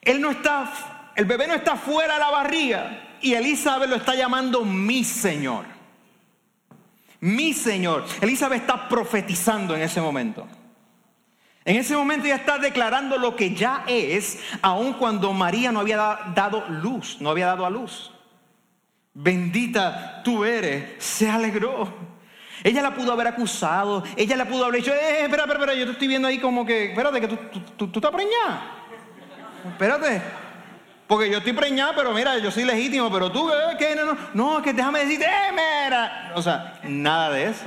Él 0.00 0.20
no 0.20 0.30
está, 0.30 1.12
el 1.14 1.24
bebé 1.24 1.46
no 1.46 1.54
está 1.54 1.76
fuera 1.76 2.14
de 2.14 2.20
la 2.20 2.30
barriga 2.30 3.16
y 3.20 3.34
Elizabeth 3.34 3.88
lo 3.88 3.96
está 3.96 4.14
llamando 4.14 4.64
mi 4.64 5.04
Señor. 5.04 5.64
Mi 7.20 7.52
Señor. 7.52 8.04
Elizabeth 8.20 8.62
está 8.62 8.88
profetizando 8.88 9.74
en 9.74 9.82
ese 9.82 10.00
momento. 10.00 10.46
En 11.64 11.76
ese 11.76 11.96
momento 11.96 12.28
ya 12.28 12.36
está 12.36 12.58
declarando 12.58 13.18
lo 13.18 13.34
que 13.34 13.52
ya 13.52 13.82
es, 13.88 14.38
aun 14.62 14.92
cuando 14.92 15.32
María 15.32 15.72
no 15.72 15.80
había 15.80 15.96
dado 16.32 16.64
luz, 16.68 17.16
no 17.20 17.30
había 17.30 17.46
dado 17.46 17.66
a 17.66 17.70
luz. 17.70 18.12
Bendita 19.12 20.22
tú 20.22 20.44
eres, 20.44 21.02
se 21.02 21.28
alegró. 21.28 22.15
Ella 22.64 22.82
la 22.82 22.94
pudo 22.94 23.12
haber 23.12 23.26
acusado, 23.26 24.02
ella 24.16 24.36
la 24.36 24.46
pudo 24.46 24.64
haber 24.64 24.80
dicho, 24.80 24.92
eh, 24.92 25.22
espera, 25.22 25.42
espera, 25.42 25.54
espera, 25.54 25.74
yo 25.74 25.84
te 25.86 25.92
estoy 25.92 26.08
viendo 26.08 26.28
ahí 26.28 26.38
como 26.38 26.64
que, 26.64 26.90
espérate, 26.90 27.20
que 27.20 27.28
tú, 27.28 27.36
tú, 27.76 27.88
tú, 27.88 27.98
estás 27.98 28.10
preñada. 28.10 28.72
Espérate, 29.68 30.22
porque 31.06 31.30
yo 31.30 31.38
estoy 31.38 31.52
preñada, 31.52 31.94
pero 31.94 32.12
mira, 32.12 32.38
yo 32.38 32.50
soy 32.50 32.64
legítimo, 32.64 33.10
pero 33.10 33.30
tú, 33.30 33.50
eh, 33.50 33.76
¿qué? 33.78 33.94
No, 33.94 34.04
no, 34.06 34.16
no, 34.34 34.62
que 34.62 34.72
déjame 34.72 35.00
decirte, 35.00 35.26
eh. 35.26 35.46
O 36.34 36.42
sea, 36.42 36.80
nada 36.84 37.30
de 37.30 37.44
eso. 37.44 37.64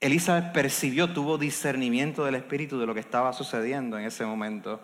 Elizabeth 0.00 0.52
percibió, 0.52 1.12
tuvo 1.12 1.38
discernimiento 1.38 2.24
del 2.24 2.36
Espíritu 2.36 2.78
de 2.78 2.86
lo 2.86 2.94
que 2.94 3.00
estaba 3.00 3.32
sucediendo 3.32 3.98
en 3.98 4.04
ese 4.04 4.24
momento. 4.24 4.80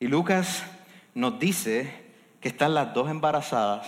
Y 0.00 0.08
Lucas 0.08 0.64
nos 1.14 1.38
dice 1.38 2.04
que 2.40 2.48
están 2.48 2.74
las 2.74 2.92
dos 2.92 3.08
embarazadas, 3.08 3.86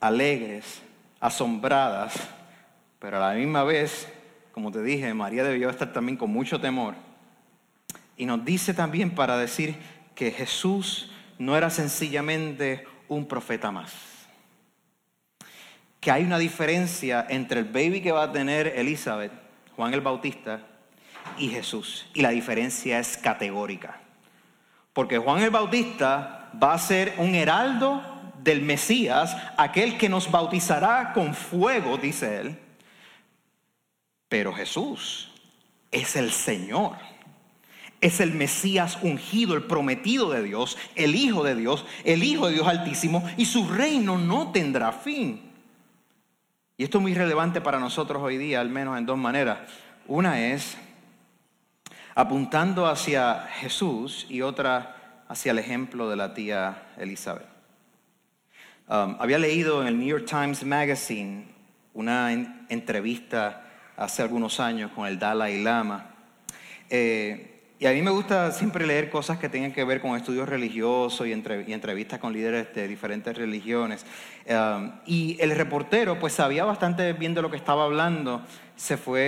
alegres, 0.00 0.82
asombradas, 1.22 2.14
pero 2.98 3.16
a 3.16 3.28
la 3.28 3.38
misma 3.38 3.64
vez, 3.64 4.08
como 4.52 4.70
te 4.70 4.82
dije, 4.82 5.14
María 5.14 5.44
debió 5.44 5.70
estar 5.70 5.92
también 5.92 6.18
con 6.18 6.30
mucho 6.30 6.60
temor 6.60 6.94
y 8.16 8.26
nos 8.26 8.44
dice 8.44 8.74
también 8.74 9.14
para 9.14 9.38
decir 9.38 9.76
que 10.14 10.30
Jesús 10.30 11.10
no 11.38 11.56
era 11.56 11.70
sencillamente 11.70 12.84
un 13.08 13.26
profeta 13.26 13.70
más. 13.70 13.92
Que 16.00 16.10
hay 16.10 16.24
una 16.24 16.38
diferencia 16.38 17.24
entre 17.28 17.60
el 17.60 17.66
baby 17.66 18.00
que 18.02 18.12
va 18.12 18.24
a 18.24 18.32
tener 18.32 18.66
Elizabeth, 18.66 19.32
Juan 19.76 19.94
el 19.94 20.00
Bautista, 20.00 20.60
y 21.38 21.48
Jesús. 21.48 22.06
Y 22.14 22.22
la 22.22 22.30
diferencia 22.30 22.98
es 22.98 23.16
categórica. 23.16 24.00
Porque 24.92 25.18
Juan 25.18 25.42
el 25.42 25.50
Bautista 25.50 26.50
va 26.62 26.74
a 26.74 26.78
ser 26.78 27.14
un 27.18 27.34
heraldo 27.34 28.02
del 28.42 28.62
Mesías, 28.62 29.36
aquel 29.56 29.98
que 29.98 30.08
nos 30.08 30.30
bautizará 30.30 31.12
con 31.12 31.34
fuego, 31.34 31.98
dice 31.98 32.40
él. 32.40 32.58
Pero 34.28 34.52
Jesús 34.52 35.30
es 35.90 36.16
el 36.16 36.32
Señor 36.32 36.96
es 38.02 38.18
el 38.20 38.32
Mesías 38.32 38.98
ungido, 39.00 39.54
el 39.54 39.62
prometido 39.62 40.28
de 40.28 40.42
Dios, 40.42 40.76
el 40.96 41.14
Hijo 41.14 41.44
de 41.44 41.54
Dios, 41.54 41.86
el 42.04 42.24
Hijo 42.24 42.48
de 42.48 42.54
Dios 42.54 42.66
Altísimo, 42.66 43.24
y 43.36 43.46
su 43.46 43.68
reino 43.68 44.18
no 44.18 44.50
tendrá 44.50 44.90
fin. 44.90 45.52
Y 46.76 46.82
esto 46.82 46.98
es 46.98 47.02
muy 47.02 47.14
relevante 47.14 47.60
para 47.60 47.78
nosotros 47.78 48.20
hoy 48.20 48.38
día, 48.38 48.60
al 48.60 48.70
menos 48.70 48.98
en 48.98 49.06
dos 49.06 49.16
maneras. 49.16 49.60
Una 50.08 50.44
es, 50.44 50.76
apuntando 52.16 52.88
hacia 52.88 53.46
Jesús 53.60 54.26
y 54.28 54.42
otra 54.42 55.24
hacia 55.28 55.52
el 55.52 55.60
ejemplo 55.60 56.10
de 56.10 56.16
la 56.16 56.34
tía 56.34 56.92
Elizabeth. 56.98 57.51
Um, 58.92 59.16
había 59.20 59.38
leído 59.38 59.80
en 59.80 59.88
el 59.88 59.98
New 59.98 60.06
York 60.06 60.26
Times 60.28 60.64
Magazine 60.64 61.46
una 61.94 62.30
entrevista 62.68 63.64
hace 63.96 64.20
algunos 64.20 64.60
años 64.60 64.90
con 64.90 65.08
el 65.08 65.18
Dalai 65.18 65.62
Lama. 65.62 66.10
Eh, 66.90 67.52
y 67.78 67.86
a 67.86 67.92
mí 67.92 68.02
me 68.02 68.10
gusta 68.10 68.52
siempre 68.52 68.86
leer 68.86 69.08
cosas 69.08 69.38
que 69.38 69.48
tengan 69.48 69.72
que 69.72 69.82
ver 69.84 70.02
con 70.02 70.14
estudios 70.14 70.46
religiosos 70.46 71.26
y, 71.26 71.32
entrevistas 71.32 72.18
con 72.18 72.34
líderes 72.34 72.74
de 72.74 72.86
diferentes 72.86 73.34
religiones. 73.34 74.04
Um, 74.46 74.92
y 75.06 75.38
el 75.40 75.56
reportero, 75.56 76.20
pues 76.20 76.34
sabía 76.34 76.66
bastante 76.66 77.14
bien 77.14 77.32
de 77.32 77.40
lo 77.40 77.50
que 77.50 77.56
estaba 77.56 77.84
hablando. 77.84 78.42
Se 78.82 78.96
fue, 78.96 79.20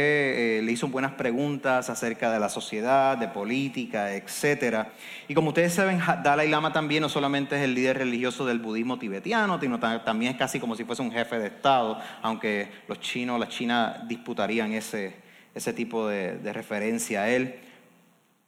eh, 0.59 0.63
le 0.65 0.73
hizo 0.73 0.89
buenas 0.89 1.13
preguntas 1.13 1.89
acerca 1.89 2.33
de 2.33 2.41
la 2.41 2.49
sociedad, 2.49 3.17
de 3.17 3.29
política, 3.29 4.13
etc. 4.13 4.89
Y 5.29 5.35
como 5.35 5.51
ustedes 5.51 5.73
saben, 5.73 6.01
Dalai 6.25 6.49
Lama 6.49 6.73
también 6.73 7.03
no 7.03 7.09
solamente 7.09 7.55
es 7.55 7.63
el 7.63 7.73
líder 7.73 7.99
religioso 7.99 8.45
del 8.45 8.59
budismo 8.59 8.99
tibetiano, 8.99 9.61
sino 9.61 9.79
también 9.79 10.33
es 10.33 10.39
casi 10.39 10.59
como 10.59 10.75
si 10.75 10.83
fuese 10.83 11.03
un 11.03 11.13
jefe 11.13 11.39
de 11.39 11.47
Estado, 11.47 12.01
aunque 12.23 12.69
los 12.89 12.99
chinos, 12.99 13.39
la 13.39 13.47
China 13.47 14.05
disputarían 14.09 14.73
ese, 14.73 15.15
ese 15.55 15.73
tipo 15.73 16.09
de, 16.09 16.53
referencia 16.53 17.23
a 17.23 17.29
él. 17.31 17.55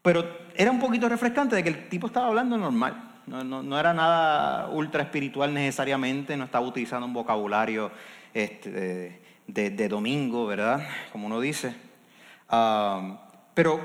Pero 0.03 0.27
era 0.57 0.73
un 0.73 0.81
poquito 0.81 1.09
refrescante 1.09 1.55
de 1.55 1.63
que 1.63 1.69
el 1.69 1.89
tipo 1.89 2.09
estaba 2.09 2.27
hablando 2.27 2.59
normal. 2.59 3.13
No, 3.29 3.79
era 3.79 3.95
nada 3.95 4.71
ultra 4.71 5.05
espiritual 5.05 5.55
necesariamente, 5.55 6.37
no 6.37 6.47
estaba 6.47 6.67
utilizando 6.67 7.07
un 7.07 7.13
vocabulario 7.13 7.93
este, 8.35 9.21
de, 9.47 9.89
domingo, 9.89 10.47
¿verdad? 10.47 10.87
Como 11.13 11.27
uno 11.27 11.41
dice. 11.41 11.75
Ah, 12.49 13.29
pero 13.55 13.81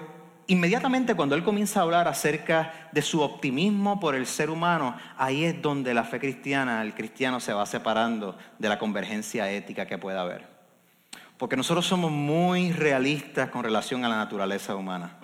inmediatamente 0.47 1.15
cuando 1.15 1.36
él 1.36 1.43
comienza 1.43 1.80
a 1.80 1.84
hablar 1.84 2.08
acerca 2.08 2.89
de 2.91 3.02
su 3.02 3.21
optimismo 3.21 4.00
por 4.00 4.15
el 4.15 4.26
ser 4.26 4.50
humano, 4.50 4.97
ahí 5.17 5.45
es 5.45 5.62
donde 5.62 5.93
la 5.93 6.04
fe 6.04 6.19
cristiana, 6.19 6.82
el 6.82 6.93
cristiano 6.93 7.39
se 7.39 7.54
va 7.54 7.65
separando 7.65 8.38
de 8.60 8.69
la 8.69 8.78
convergencia 8.78 9.50
ética 9.50 9.86
que 9.86 9.97
pueda 9.97 10.21
haber. 10.21 10.45
Porque 11.38 11.56
nosotros 11.56 11.86
somos 11.86 12.12
muy 12.12 12.71
realistas 12.71 13.50
con 13.50 13.63
relación 13.63 14.04
a 14.06 14.10
la 14.10 14.17
naturaleza 14.17 14.76
humana. 14.76 15.17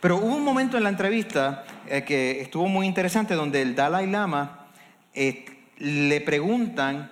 Pero 0.00 0.16
hubo 0.16 0.34
un 0.36 0.44
momento 0.44 0.76
en 0.76 0.82
la 0.82 0.90
entrevista 0.90 1.64
eh, 1.86 2.04
que 2.04 2.40
estuvo 2.40 2.66
muy 2.66 2.86
interesante 2.86 3.34
donde 3.34 3.62
el 3.62 3.74
Dalai 3.74 4.06
Lama 4.06 4.66
eh, 5.14 5.44
le 5.78 6.20
preguntan 6.20 7.10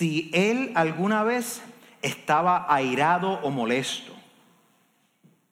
si 0.00 0.30
él 0.32 0.72
alguna 0.76 1.24
vez 1.24 1.62
estaba 2.00 2.64
airado 2.72 3.32
o 3.42 3.50
molesto. 3.50 4.14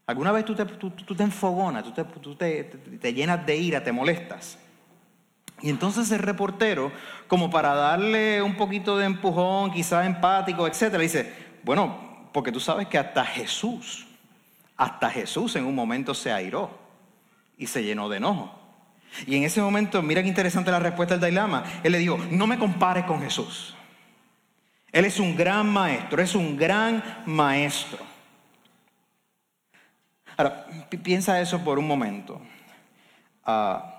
¿Alguna 0.06 0.32
vez 0.32 0.46
tú 0.46 0.54
te, 0.54 1.22
enfogonas, 1.22 1.84
tú, 1.84 2.34
te, 2.34 2.64
te, 2.64 3.12
llenas 3.12 3.44
de 3.44 3.56
ira, 3.58 3.84
te 3.84 3.92
molestas? 3.92 4.58
Y 5.60 5.68
entonces 5.68 6.10
el 6.12 6.20
reportero, 6.20 6.90
como 7.26 7.50
para 7.50 7.74
darle 7.74 8.40
un 8.40 8.56
poquito 8.56 8.96
de 8.96 9.04
empujón, 9.04 9.70
quizás 9.70 10.06
empático, 10.06 10.66
etcétera, 10.66 11.02
dice, 11.02 11.30
bueno, 11.62 12.30
porque 12.32 12.50
tú 12.50 12.58
sabes 12.58 12.88
que 12.88 12.96
hasta 12.96 13.22
Jesús 13.26 14.06
hasta 14.78 15.10
Jesús 15.10 15.56
en 15.56 15.66
un 15.66 15.74
momento 15.74 16.14
se 16.14 16.32
airó 16.32 16.70
y 17.58 17.66
se 17.66 17.84
llenó 17.84 18.08
de 18.08 18.16
enojo. 18.16 18.58
Y 19.26 19.36
en 19.36 19.42
ese 19.42 19.60
momento, 19.60 20.00
mira 20.00 20.22
qué 20.22 20.28
interesante 20.28 20.70
la 20.70 20.78
respuesta 20.78 21.18
del 21.18 21.34
Dalai 21.34 21.62
Él 21.82 21.92
le 21.92 21.98
dijo, 21.98 22.16
no 22.30 22.46
me 22.46 22.58
compares 22.58 23.04
con 23.04 23.20
Jesús. 23.20 23.74
Él 24.92 25.04
es 25.04 25.20
un 25.20 25.36
gran 25.36 25.68
maestro, 25.68 26.22
es 26.22 26.34
un 26.34 26.56
gran 26.56 27.02
maestro. 27.26 27.98
Ahora, 30.36 30.66
piensa 31.02 31.40
eso 31.40 31.62
por 31.64 31.78
un 31.78 31.86
momento. 31.86 32.40
Ah, 33.44 33.98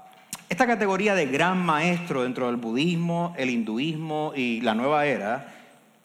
esta 0.49 0.65
categoría 0.65 1.13
de 1.13 1.27
gran 1.27 1.63
maestro 1.63 2.23
dentro 2.23 2.47
del 2.47 2.55
budismo, 2.55 3.35
el 3.37 3.51
hinduismo 3.51 4.33
y 4.35 4.61
la 4.61 4.73
nueva 4.73 5.05
era, 5.05 5.53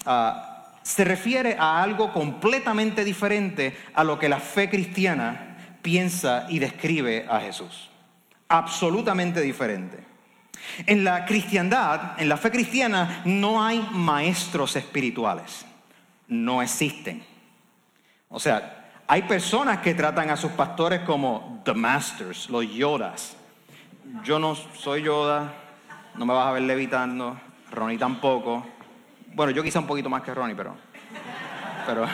uh, 0.04 0.54
se 0.82 1.02
refiere 1.02 1.56
a 1.58 1.82
algo 1.82 2.12
completamente 2.12 3.04
diferente 3.04 3.74
a 3.94 4.04
lo 4.04 4.18
que 4.18 4.28
la 4.28 4.38
fe 4.38 4.68
cristiana 4.68 5.78
piensa 5.80 6.46
y 6.50 6.58
describe 6.58 7.26
a 7.28 7.40
Jesús. 7.40 7.88
Absolutamente 8.48 9.40
diferente. 9.40 10.13
En 10.86 11.04
la 11.04 11.24
cristiandad, 11.24 12.20
en 12.20 12.28
la 12.28 12.36
fe 12.36 12.50
cristiana, 12.50 13.22
no 13.24 13.62
hay 13.62 13.86
maestros 13.92 14.76
espirituales. 14.76 15.64
No 16.28 16.62
existen. 16.62 17.24
O 18.28 18.40
sea, 18.40 18.90
hay 19.06 19.22
personas 19.22 19.78
que 19.78 19.94
tratan 19.94 20.30
a 20.30 20.36
sus 20.36 20.52
pastores 20.52 21.00
como 21.00 21.60
the 21.64 21.74
masters, 21.74 22.48
los 22.48 22.68
yodas. 22.72 23.36
Yo 24.22 24.38
no 24.38 24.54
soy 24.54 25.02
Yoda, 25.02 25.52
no 26.14 26.26
me 26.26 26.32
vas 26.32 26.46
a 26.46 26.52
ver 26.52 26.62
levitando, 26.62 27.38
Ronnie 27.70 27.98
tampoco. 27.98 28.66
Bueno, 29.34 29.52
yo 29.52 29.62
quizá 29.62 29.80
un 29.80 29.86
poquito 29.86 30.08
más 30.08 30.22
que 30.22 30.32
Ronnie, 30.32 30.54
pero. 30.54 30.76
pero 31.86 32.06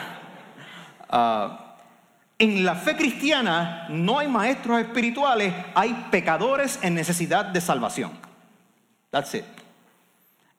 ah, 1.10 1.76
en 2.38 2.64
la 2.64 2.74
fe 2.74 2.96
cristiana 2.96 3.86
no 3.90 4.18
hay 4.18 4.28
maestros 4.28 4.80
espirituales, 4.80 5.52
hay 5.74 6.06
pecadores 6.10 6.78
en 6.82 6.94
necesidad 6.94 7.44
de 7.44 7.60
salvación. 7.60 8.12
That's 9.10 9.34
it. 9.34 9.44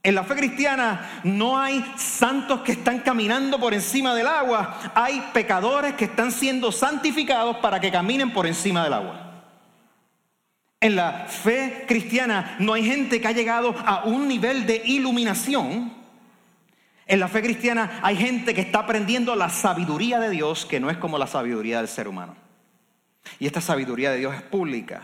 En 0.04 0.16
la 0.16 0.24
fe 0.24 0.36
cristiana 0.36 1.22
no 1.24 1.60
hay 1.60 1.86
santos 1.96 2.62
que 2.62 2.72
están 2.72 3.00
caminando 3.00 3.60
por 3.60 3.74
encima 3.74 4.16
del 4.16 4.28
agua, 4.28 4.92
hay 4.96 5.30
pecadores 5.32 5.94
que 5.94 6.06
están 6.06 6.32
siendo 6.32 6.72
santificados 6.72 7.58
para 7.58 7.80
que 7.80 7.92
caminen 7.92 8.34
por 8.34 8.48
encima 8.48 8.84
del 8.84 8.94
agua. 8.94 9.44
En 10.80 10.96
la 10.96 11.28
fe 11.28 11.86
cristiana 11.88 12.56
no 12.58 12.74
hay 12.74 12.84
gente 12.84 13.22
que 13.22 13.28
ha 13.28 13.32
llegado 13.32 13.76
a 13.86 14.06
un 14.06 14.28
nivel 14.28 14.66
de 14.66 14.82
iluminación 14.86 16.02
en 17.12 17.20
la 17.20 17.28
fe 17.28 17.42
cristiana 17.42 18.00
hay 18.04 18.16
gente 18.16 18.54
que 18.54 18.62
está 18.62 18.80
aprendiendo 18.80 19.36
la 19.36 19.50
sabiduría 19.50 20.18
de 20.18 20.30
Dios 20.30 20.66
que 20.66 20.80
no 20.80 20.90
es 20.90 20.96
como 20.96 21.18
la 21.18 21.28
sabiduría 21.28 21.80
del 21.80 21.90
ser 21.90 22.08
humano. 22.08 22.38
Y 23.38 23.48
esta 23.48 23.60
sabiduría 23.60 24.12
de 24.12 24.20
Dios 24.20 24.34
es 24.34 24.42
pública, 24.42 25.02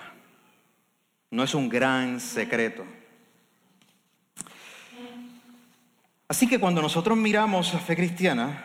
no 1.32 1.44
es 1.44 1.54
un 1.54 1.68
gran 1.68 2.22
secreto. 2.22 2.86
Así 6.30 6.48
que 6.48 6.60
cuando 6.60 6.82
nosotros 6.82 7.18
miramos 7.18 7.74
la 7.74 7.80
fe 7.80 7.96
cristiana, 7.96 8.64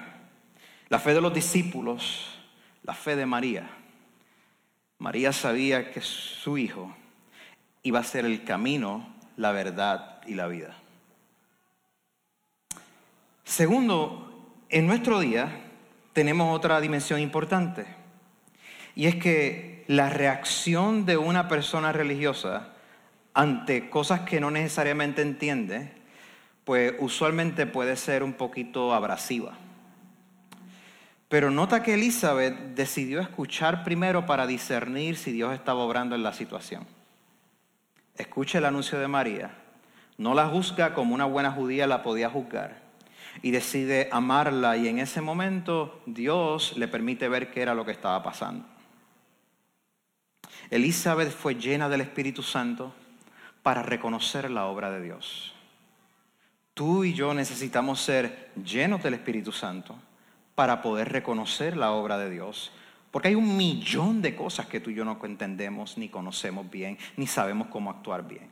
la 0.88 0.98
fe 0.98 1.14
de 1.14 1.20
los 1.20 1.32
discípulos, 1.32 2.38
la 2.82 2.94
fe 2.94 3.14
de 3.14 3.24
María, 3.24 3.70
María 4.98 5.32
sabía 5.32 5.90
que 5.90 6.00
su 6.00 6.58
hijo 6.58 6.94
iba 7.82 8.00
a 8.00 8.04
ser 8.04 8.24
el 8.24 8.44
camino, 8.44 9.14
la 9.36 9.52
verdad 9.52 10.20
y 10.26 10.34
la 10.34 10.46
vida. 10.46 10.76
Segundo, 13.44 14.54
en 14.68 14.86
nuestro 14.86 15.20
día 15.20 15.48
tenemos 16.12 16.56
otra 16.56 16.80
dimensión 16.80 17.20
importante 17.20 17.86
y 18.94 19.06
es 19.06 19.16
que 19.16 19.84
la 19.88 20.10
reacción 20.10 21.04
de 21.06 21.16
una 21.16 21.48
persona 21.48 21.92
religiosa 21.92 22.68
ante 23.34 23.88
cosas 23.88 24.20
que 24.20 24.40
no 24.40 24.50
necesariamente 24.50 25.22
entiende, 25.22 26.01
pues 26.64 26.94
usualmente 26.98 27.66
puede 27.66 27.96
ser 27.96 28.22
un 28.22 28.34
poquito 28.34 28.94
abrasiva. 28.94 29.58
Pero 31.28 31.50
nota 31.50 31.82
que 31.82 31.94
Elizabeth 31.94 32.74
decidió 32.74 33.20
escuchar 33.20 33.84
primero 33.84 34.26
para 34.26 34.46
discernir 34.46 35.16
si 35.16 35.32
Dios 35.32 35.54
estaba 35.54 35.80
obrando 35.80 36.14
en 36.14 36.22
la 36.22 36.32
situación. 36.32 36.86
Escucha 38.16 38.58
el 38.58 38.66
anuncio 38.66 38.98
de 39.00 39.08
María, 39.08 39.50
no 40.18 40.34
la 40.34 40.46
juzga 40.46 40.94
como 40.94 41.14
una 41.14 41.24
buena 41.24 41.50
judía 41.50 41.86
la 41.86 42.02
podía 42.02 42.28
juzgar 42.28 42.82
y 43.40 43.50
decide 43.50 44.08
amarla 44.12 44.76
y 44.76 44.88
en 44.88 44.98
ese 44.98 45.22
momento 45.22 46.02
Dios 46.04 46.76
le 46.76 46.88
permite 46.88 47.28
ver 47.28 47.50
qué 47.50 47.62
era 47.62 47.74
lo 47.74 47.84
que 47.84 47.92
estaba 47.92 48.22
pasando. 48.22 48.66
Elizabeth 50.70 51.30
fue 51.30 51.54
llena 51.54 51.88
del 51.88 52.02
Espíritu 52.02 52.42
Santo 52.42 52.92
para 53.62 53.82
reconocer 53.82 54.50
la 54.50 54.66
obra 54.66 54.90
de 54.90 55.00
Dios. 55.00 55.54
Tú 56.74 57.04
y 57.04 57.12
yo 57.12 57.34
necesitamos 57.34 58.00
ser 58.00 58.50
llenos 58.64 59.02
del 59.02 59.14
Espíritu 59.14 59.52
Santo 59.52 59.96
para 60.54 60.80
poder 60.80 61.10
reconocer 61.10 61.76
la 61.76 61.92
obra 61.92 62.18
de 62.18 62.30
Dios. 62.30 62.72
Porque 63.10 63.28
hay 63.28 63.34
un 63.34 63.56
millón 63.56 64.22
de 64.22 64.34
cosas 64.34 64.66
que 64.66 64.80
tú 64.80 64.88
y 64.88 64.94
yo 64.94 65.04
no 65.04 65.18
entendemos, 65.22 65.98
ni 65.98 66.08
conocemos 66.08 66.70
bien, 66.70 66.96
ni 67.16 67.26
sabemos 67.26 67.68
cómo 67.68 67.90
actuar 67.90 68.26
bien. 68.26 68.50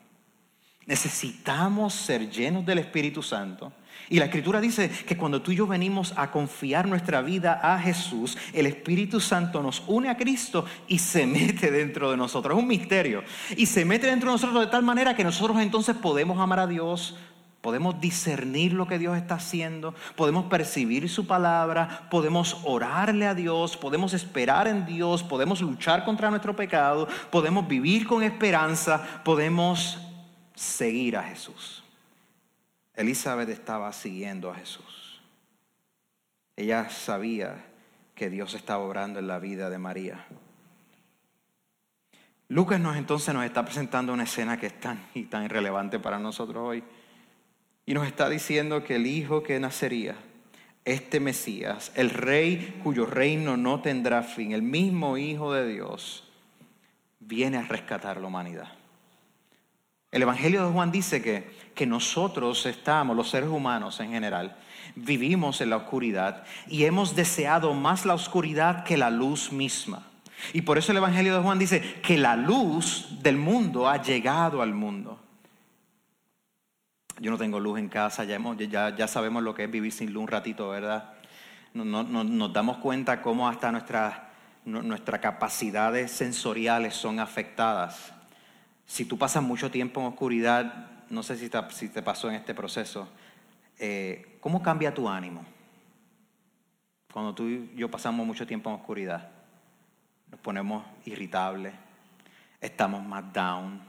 Necesitamos 0.84 1.94
ser 1.94 2.28
llenos 2.30 2.66
del 2.66 2.78
Espíritu 2.78 3.22
Santo 3.22 3.72
y 4.08 4.18
la 4.18 4.24
escritura 4.24 4.60
dice 4.60 4.88
que 4.88 5.16
cuando 5.16 5.40
tú 5.40 5.52
y 5.52 5.56
yo 5.56 5.66
venimos 5.66 6.12
a 6.16 6.30
confiar 6.30 6.88
nuestra 6.88 7.22
vida 7.22 7.60
a 7.62 7.78
Jesús, 7.78 8.36
el 8.52 8.66
Espíritu 8.66 9.20
Santo 9.20 9.62
nos 9.62 9.82
une 9.86 10.08
a 10.08 10.16
Cristo 10.16 10.64
y 10.88 10.98
se 10.98 11.26
mete 11.26 11.70
dentro 11.70 12.10
de 12.10 12.16
nosotros. 12.16 12.56
Es 12.56 12.62
un 12.62 12.68
misterio. 12.68 13.22
Y 13.56 13.66
se 13.66 13.84
mete 13.84 14.08
dentro 14.08 14.30
de 14.30 14.34
nosotros 14.34 14.64
de 14.64 14.70
tal 14.70 14.82
manera 14.82 15.14
que 15.14 15.22
nosotros 15.22 15.60
entonces 15.60 15.94
podemos 15.96 16.40
amar 16.40 16.58
a 16.58 16.66
Dios 16.66 17.16
Podemos 17.60 18.00
discernir 18.00 18.72
lo 18.72 18.86
que 18.86 18.98
Dios 18.98 19.16
está 19.18 19.34
haciendo, 19.34 19.94
podemos 20.16 20.46
percibir 20.46 21.08
su 21.10 21.26
palabra, 21.26 22.08
podemos 22.10 22.58
orarle 22.64 23.26
a 23.26 23.34
Dios, 23.34 23.76
podemos 23.76 24.14
esperar 24.14 24.66
en 24.66 24.86
Dios, 24.86 25.22
podemos 25.22 25.60
luchar 25.60 26.04
contra 26.04 26.30
nuestro 26.30 26.56
pecado, 26.56 27.06
podemos 27.30 27.68
vivir 27.68 28.06
con 28.06 28.22
esperanza, 28.22 29.22
podemos 29.24 29.98
seguir 30.54 31.18
a 31.18 31.22
Jesús. 31.22 31.84
Elizabeth 32.94 33.50
estaba 33.50 33.92
siguiendo 33.92 34.50
a 34.50 34.54
Jesús. 34.54 35.20
Ella 36.56 36.88
sabía 36.88 37.66
que 38.14 38.30
Dios 38.30 38.54
estaba 38.54 38.84
obrando 38.84 39.18
en 39.18 39.26
la 39.26 39.38
vida 39.38 39.68
de 39.70 39.78
María. 39.78 40.26
Lucas 42.48 42.80
nos 42.80 42.96
entonces 42.96 43.32
nos 43.32 43.44
está 43.44 43.64
presentando 43.64 44.12
una 44.12 44.24
escena 44.24 44.58
que 44.58 44.66
es 44.66 44.80
tan 44.80 45.06
y 45.14 45.24
tan 45.24 45.44
irrelevante 45.44 45.98
para 45.98 46.18
nosotros 46.18 46.58
hoy. 46.58 46.84
Y 47.90 47.94
nos 47.94 48.06
está 48.06 48.28
diciendo 48.28 48.84
que 48.84 48.94
el 48.94 49.06
Hijo 49.08 49.42
que 49.42 49.58
nacería, 49.58 50.14
este 50.84 51.18
Mesías, 51.18 51.90
el 51.96 52.10
Rey 52.10 52.78
cuyo 52.84 53.04
reino 53.04 53.56
no 53.56 53.80
tendrá 53.80 54.22
fin, 54.22 54.52
el 54.52 54.62
mismo 54.62 55.16
Hijo 55.16 55.52
de 55.52 55.66
Dios, 55.66 56.22
viene 57.18 57.56
a 57.56 57.62
rescatar 57.62 58.20
la 58.20 58.28
humanidad. 58.28 58.68
El 60.12 60.22
Evangelio 60.22 60.64
de 60.64 60.72
Juan 60.72 60.92
dice 60.92 61.20
que, 61.20 61.50
que 61.74 61.84
nosotros 61.84 62.64
estamos, 62.64 63.16
los 63.16 63.28
seres 63.28 63.48
humanos 63.48 63.98
en 63.98 64.12
general, 64.12 64.56
vivimos 64.94 65.60
en 65.60 65.70
la 65.70 65.78
oscuridad 65.78 66.44
y 66.68 66.84
hemos 66.84 67.16
deseado 67.16 67.74
más 67.74 68.06
la 68.06 68.14
oscuridad 68.14 68.84
que 68.84 68.96
la 68.96 69.10
luz 69.10 69.50
misma. 69.50 70.06
Y 70.52 70.62
por 70.62 70.78
eso 70.78 70.92
el 70.92 70.98
Evangelio 70.98 71.34
de 71.34 71.42
Juan 71.42 71.58
dice 71.58 72.00
que 72.02 72.16
la 72.16 72.36
luz 72.36 73.20
del 73.20 73.36
mundo 73.36 73.88
ha 73.88 74.00
llegado 74.00 74.62
al 74.62 74.74
mundo. 74.74 75.19
Yo 77.20 77.30
no 77.30 77.36
tengo 77.36 77.60
luz 77.60 77.78
en 77.78 77.90
casa, 77.90 78.24
ya, 78.24 79.06
sabemos 79.06 79.42
lo 79.42 79.54
que 79.54 79.64
es 79.64 79.70
vivir 79.70 79.92
sin 79.92 80.12
luz 80.12 80.22
un 80.22 80.28
ratito, 80.28 80.70
¿verdad? 80.70 81.12
nos 81.74 82.52
damos 82.52 82.78
cuenta 82.78 83.20
cómo 83.20 83.46
hasta 83.46 83.70
nuestras, 83.70 85.20
capacidades 85.20 86.10
sensoriales 86.10 86.94
son 86.94 87.20
afectadas. 87.20 88.14
Si 88.86 89.04
tú 89.04 89.18
pasas 89.18 89.42
mucho 89.42 89.70
tiempo 89.70 90.00
en 90.00 90.06
oscuridad, 90.06 90.88
no 91.10 91.22
sé 91.22 91.36
si 91.36 91.50
te, 91.50 91.58
si 91.70 91.90
te 91.90 92.02
pasó 92.02 92.30
en 92.30 92.36
este 92.36 92.54
proceso, 92.54 93.06
eh, 93.78 94.38
¿cómo 94.40 94.62
cambia 94.62 94.92
tu 94.92 95.06
ánimo? 95.06 95.44
Cuando 97.12 97.34
tú 97.34 97.48
y 97.48 97.70
yo 97.76 97.90
pasamos 97.90 98.26
mucho 98.26 98.46
tiempo 98.46 98.70
en 98.70 98.76
oscuridad, 98.76 99.28
nos 100.30 100.40
ponemos 100.40 100.84
irritables, 101.04 101.74
estamos 102.60 103.04
más 103.04 103.30
down, 103.32 103.80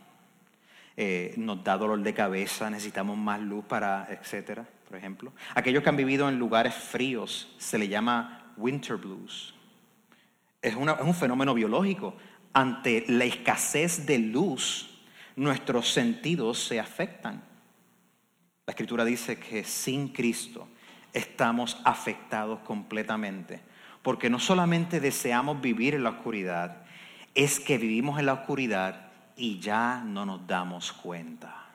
eh, 1.04 1.34
nos 1.36 1.64
da 1.64 1.80
dolor 1.80 2.00
de 2.04 2.14
cabeza, 2.14 2.70
necesitamos 2.70 3.18
más 3.18 3.42
luz 3.42 3.66
para, 3.66 4.08
etcétera, 4.12 4.70
por 4.88 4.96
ejemplo. 4.96 5.34
Aquellos 5.56 5.82
que 5.82 5.90
han 5.90 5.98
vivido 5.98 6.30
en 6.30 6.38
lugares 6.38 6.76
fríos 6.76 7.56
se 7.58 7.80
le 7.80 7.88
llama 7.88 8.54
winter 8.56 8.98
blues. 8.98 9.56
Es, 10.62 10.74
es 10.74 10.78
un 10.78 11.16
fenómeno 11.16 11.56
biológico. 11.56 12.16
Ante 12.54 13.04
la 13.08 13.26
escasez 13.26 14.06
de 14.06 14.20
luz, 14.20 15.02
nuestros 15.36 15.92
sentidos 15.92 16.60
se 16.60 16.80
afectan. 16.80 17.44
La 18.68 18.74
escritura 18.74 19.04
dice 19.04 19.40
que 19.40 19.64
sin 19.64 20.10
Cristo 20.10 20.68
estamos 21.14 21.82
afectados 21.84 22.60
completamente, 22.60 23.60
porque 24.04 24.30
no 24.30 24.38
solamente 24.38 25.00
deseamos 25.00 25.62
vivir 25.62 25.96
en 25.96 26.04
la 26.04 26.12
oscuridad, 26.12 26.84
es 27.34 27.60
que 27.60 27.80
vivimos 27.80 28.20
en 28.20 28.28
la 28.28 28.34
oscuridad 28.34 29.11
y 29.36 29.60
ya 29.60 30.04
no 30.06 30.26
nos 30.26 30.46
damos 30.46 30.92
cuenta. 30.92 31.66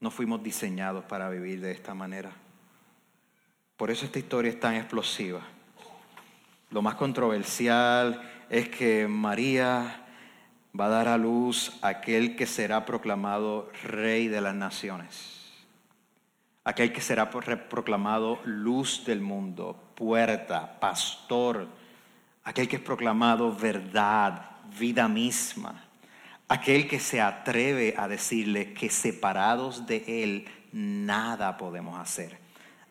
No 0.00 0.10
fuimos 0.10 0.42
diseñados 0.42 1.04
para 1.04 1.28
vivir 1.28 1.60
de 1.60 1.72
esta 1.72 1.94
manera. 1.94 2.30
Por 3.76 3.90
eso 3.90 4.04
esta 4.04 4.18
historia 4.18 4.50
es 4.50 4.60
tan 4.60 4.74
explosiva. 4.74 5.40
Lo 6.70 6.82
más 6.82 6.94
controversial 6.94 8.22
es 8.50 8.68
que 8.68 9.08
María 9.08 10.06
va 10.78 10.86
a 10.86 10.90
dar 10.90 11.08
a 11.08 11.18
luz 11.18 11.78
a 11.82 11.88
aquel 11.88 12.36
que 12.36 12.46
será 12.46 12.84
proclamado 12.84 13.70
rey 13.82 14.28
de 14.28 14.40
las 14.40 14.54
naciones. 14.54 15.38
Aquel 16.64 16.92
que 16.92 17.00
será 17.00 17.30
proclamado 17.30 18.40
luz 18.44 19.04
del 19.06 19.20
mundo, 19.20 19.82
puerta, 19.94 20.78
pastor 20.78 21.66
aquel 22.48 22.66
que 22.66 22.76
es 22.76 22.82
proclamado 22.82 23.54
verdad, 23.54 24.52
vida 24.78 25.06
misma, 25.06 25.84
aquel 26.48 26.88
que 26.88 26.98
se 26.98 27.20
atreve 27.20 27.94
a 27.98 28.08
decirle 28.08 28.72
que 28.72 28.88
separados 28.88 29.86
de 29.86 30.24
Él 30.24 30.46
nada 30.72 31.58
podemos 31.58 32.00
hacer. 32.00 32.38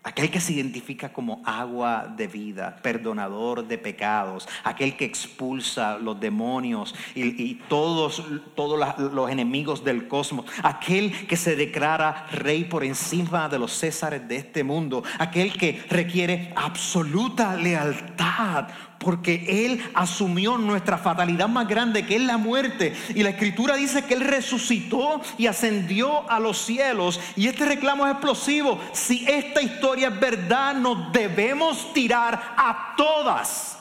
Aquel 0.04 0.30
que 0.30 0.40
se 0.40 0.54
identifica 0.54 1.12
como 1.12 1.42
agua 1.44 2.08
de 2.16 2.28
vida, 2.28 2.78
perdonador 2.84 3.68
de 3.68 3.80
pecados, 3.80 4.48
aquel 4.64 4.96
que 4.96 5.06
expulsa 5.06 5.98
los 5.98 6.20
demonios 6.20 6.94
y, 7.16 7.56
todos, 7.68 8.24
todos 8.56 9.12
los 9.12 9.30
enemigos 9.30 9.84
del 9.84 10.08
cosmos, 10.08 10.46
aquel 10.62 11.28
que 11.28 11.36
se 11.36 11.56
declara 11.56 12.28
rey 12.32 12.64
por 12.64 12.86
encima 12.86 13.50
de 13.50 13.60
los 13.60 13.74
césares 13.74 14.26
de 14.28 14.38
este 14.38 14.64
mundo, 14.64 15.04
aquel 15.18 15.52
que 15.58 15.84
requiere 15.90 16.54
absoluta 16.56 17.56
lealtad 17.56 18.68
porque 19.00 19.66
Él 19.66 19.84
asumió 19.94 20.58
nuestra 20.58 20.98
fatalidad 20.98 21.48
más 21.48 21.68
grande, 21.68 22.06
que 22.06 22.16
es 22.16 22.22
la 22.22 22.38
muerte. 22.38 22.96
Y 23.10 23.24
la 23.24 23.30
escritura 23.30 23.76
dice 23.76 24.06
que 24.06 24.16
Él 24.16 24.22
resucitó 24.22 25.22
y 25.38 25.48
ascendió 25.48 26.30
a 26.30 26.40
los 26.40 26.58
cielos. 26.58 27.20
Y 27.36 27.48
este 27.48 27.66
reclamo 27.66 28.06
es 28.06 28.14
explosivo. 28.14 28.82
Si 28.94 29.26
esta 29.28 29.62
historia 29.62 30.10
es 30.10 30.20
verdad, 30.20 30.76
nos 30.76 31.12
debemos 31.12 31.94
tirar 31.94 32.56
a 32.58 32.96
todas. 32.98 33.78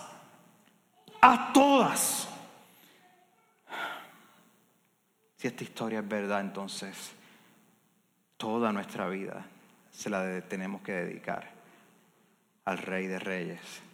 A 1.21 1.53
todas. 1.53 2.29
Si 5.39 5.49
esta 5.49 5.65
historia 5.65 6.01
es 6.01 6.09
verdad, 6.09 6.41
entonces 6.41 7.13
toda 8.37 8.73
nuestra 8.73 9.09
vida 9.09 9.45
se 9.91 10.11
la 10.11 10.41
tenemos 10.43 10.83
que 10.83 10.93
dedicar 10.93 11.51
al 12.65 12.79
Rey 12.79 13.07
de 13.07 13.19
Reyes 13.19 13.86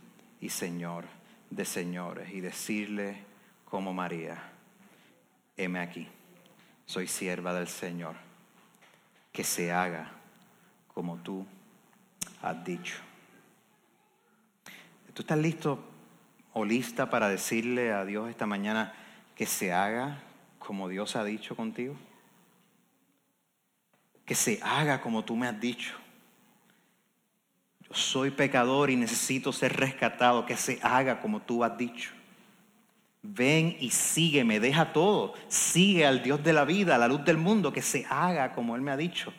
y 0.43 0.51
Señor 0.51 1.05
de 1.51 1.65
señores 1.65 2.31
y 2.33 2.41
decirle 2.41 3.17
como 3.65 3.95
María, 3.95 4.43
heme 5.57 5.79
aquí, 5.79 6.09
soy 6.85 7.07
sierva 7.07 7.55
del 7.55 7.69
Señor, 7.69 8.17
que 9.33 9.45
se 9.45 9.73
haga 9.73 10.11
como 10.93 11.17
tú 11.19 11.47
has 12.43 12.65
dicho. 12.65 12.97
¿Tú 15.15 15.23
estás 15.23 15.39
listo 15.39 15.79
o 16.55 16.65
lista 16.65 17.09
para 17.09 17.29
decirle 17.29 17.93
a 17.93 18.05
Dios 18.05 18.29
esta 18.29 18.47
mañana 18.47 18.95
que 19.37 19.47
se 19.47 19.73
haga 19.73 20.23
como 20.59 20.89
Dios 20.89 21.15
ha 21.17 21.25
dicho 21.25 21.55
contigo? 21.55 21.95
Que 24.27 24.35
se 24.35 24.59
haga 24.63 25.01
como 25.01 25.25
tú 25.25 25.37
me 25.37 25.47
has 25.47 25.61
dicho 25.61 25.95
soy 27.95 28.31
pecador 28.31 28.91
y 28.91 28.97
necesito 28.97 29.53
ser 29.53 29.77
rescatado, 29.77 30.47
que 30.47 30.57
se 30.57 30.79
haga 30.83 31.21
como 31.21 31.41
tú 31.41 31.65
has 31.65 31.77
dicho. 31.77 32.11
Ven 33.23 33.77
y 33.79 33.91
sígueme, 33.91 34.59
deja 34.59 34.93
todo, 34.93 35.35
sigue 35.49 36.07
al 36.07 36.23
Dios 36.23 36.43
de 36.43 36.53
la 36.53 36.65
vida, 36.65 36.97
a 36.97 36.99
la 36.99 37.09
luz 37.09 37.25
del 37.25 37.37
mundo, 37.37 37.73
que 37.73 37.83
se 37.83 38.05
haga 38.11 38.53
como 38.53 38.75
Él 38.75 38.83
me 38.83 38.91
ha 38.91 38.97
dicho. 38.97 39.33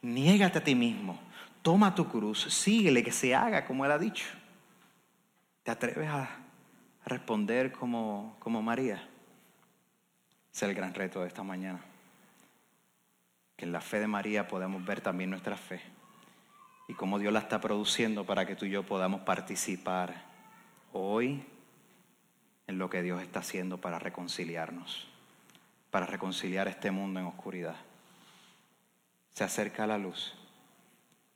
Niégate 0.00 0.58
a 0.58 0.64
ti 0.64 0.74
mismo, 0.74 1.20
toma 1.60 1.94
tu 1.94 2.08
cruz, 2.08 2.44
síguele, 2.52 3.04
que 3.04 3.12
se 3.12 3.34
haga 3.34 3.66
como 3.66 3.84
Él 3.84 3.92
ha 3.92 3.98
dicho. 3.98 4.26
¿Te 5.62 5.70
atreves 5.70 6.08
a 6.08 6.28
responder 7.04 7.70
como, 7.70 8.36
como 8.38 8.62
María? 8.62 9.06
Es 10.52 10.62
el 10.62 10.74
gran 10.74 10.94
reto 10.94 11.20
de 11.20 11.28
esta 11.28 11.42
mañana. 11.42 11.80
Que 13.56 13.64
en 13.64 13.72
la 13.72 13.80
fe 13.80 14.00
de 14.00 14.06
María 14.06 14.48
podemos 14.48 14.84
ver 14.84 15.00
también 15.00 15.30
nuestra 15.30 15.56
fe 15.56 15.80
y 16.92 16.94
cómo 16.94 17.18
Dios 17.18 17.32
la 17.32 17.38
está 17.38 17.58
produciendo 17.58 18.26
para 18.26 18.44
que 18.44 18.54
tú 18.54 18.66
y 18.66 18.70
yo 18.70 18.82
podamos 18.82 19.22
participar 19.22 20.26
hoy 20.92 21.42
en 22.66 22.76
lo 22.76 22.90
que 22.90 23.00
Dios 23.00 23.22
está 23.22 23.38
haciendo 23.38 23.78
para 23.78 23.98
reconciliarnos, 23.98 25.08
para 25.90 26.04
reconciliar 26.04 26.68
este 26.68 26.90
mundo 26.90 27.18
en 27.18 27.24
oscuridad. 27.24 27.76
Se 29.30 29.42
acerca 29.42 29.86
la 29.86 29.96
luz 29.96 30.34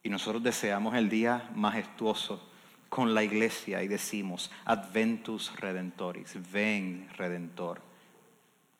y 0.03 0.11
nosotros 0.11 0.43
deseamos 0.43 0.95
el 0.95 1.09
día 1.09 1.49
majestuoso 1.55 2.47
con 2.91 3.15
la 3.15 3.25
iglesia 3.25 3.83
y 3.83 3.89
decimos, 3.89 4.51
Adventus 4.67 5.59
Redentoris, 5.59 6.37
ven 6.53 7.09
Redentor, 7.17 7.81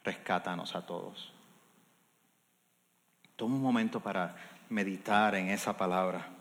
rescátanos 0.05 0.77
a 0.77 0.85
todos. 0.85 1.33
Toma 3.35 3.55
un 3.55 3.63
momento 3.63 3.99
para 4.01 4.37
meditar 4.69 5.37
en 5.37 5.49
esa 5.49 5.75
palabra 5.75 6.37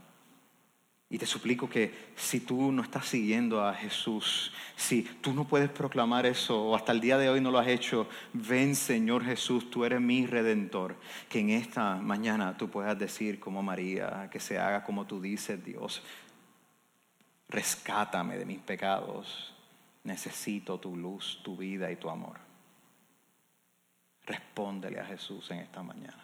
Y 1.07 1.19
te 1.19 1.25
suplico 1.27 1.69
que 1.69 1.93
si 2.15 2.39
tú 2.39 2.71
no 2.71 2.81
estás 2.81 3.05
siguiendo 3.05 3.63
a 3.63 3.73
Jesús, 3.75 4.51
si 4.75 5.03
tú 5.03 5.33
no 5.33 5.45
puedes 5.45 5.69
proclamar 5.69 6.25
eso 6.25 6.59
o 6.59 6.75
hasta 6.75 6.91
el 6.91 6.99
día 6.99 7.17
de 7.19 7.29
hoy 7.29 7.41
no 7.41 7.51
lo 7.51 7.59
has 7.59 7.67
hecho, 7.67 8.09
ven 8.33 8.75
Señor 8.75 9.23
Jesús, 9.23 9.69
tú 9.69 9.85
eres 9.85 10.01
mi 10.01 10.25
redentor. 10.25 10.95
Que 11.29 11.39
en 11.39 11.51
esta 11.51 11.95
mañana 11.97 12.57
tú 12.57 12.69
puedas 12.69 12.97
decir 12.97 13.39
como 13.39 13.61
María, 13.61 14.29
que 14.31 14.39
se 14.39 14.57
haga 14.57 14.83
como 14.83 15.05
tú 15.05 15.21
dices, 15.21 15.63
Dios, 15.63 16.01
rescátame 17.49 18.37
de 18.37 18.45
mis 18.45 18.59
pecados, 18.59 19.53
necesito 20.03 20.79
tu 20.79 20.95
luz, 20.95 21.39
tu 21.43 21.55
vida 21.55 21.91
y 21.91 21.97
tu 21.97 22.09
amor. 22.09 22.39
Respóndele 24.25 24.99
a 24.99 25.05
Jesús 25.05 25.51
en 25.51 25.59
esta 25.59 25.83
mañana. 25.83 26.23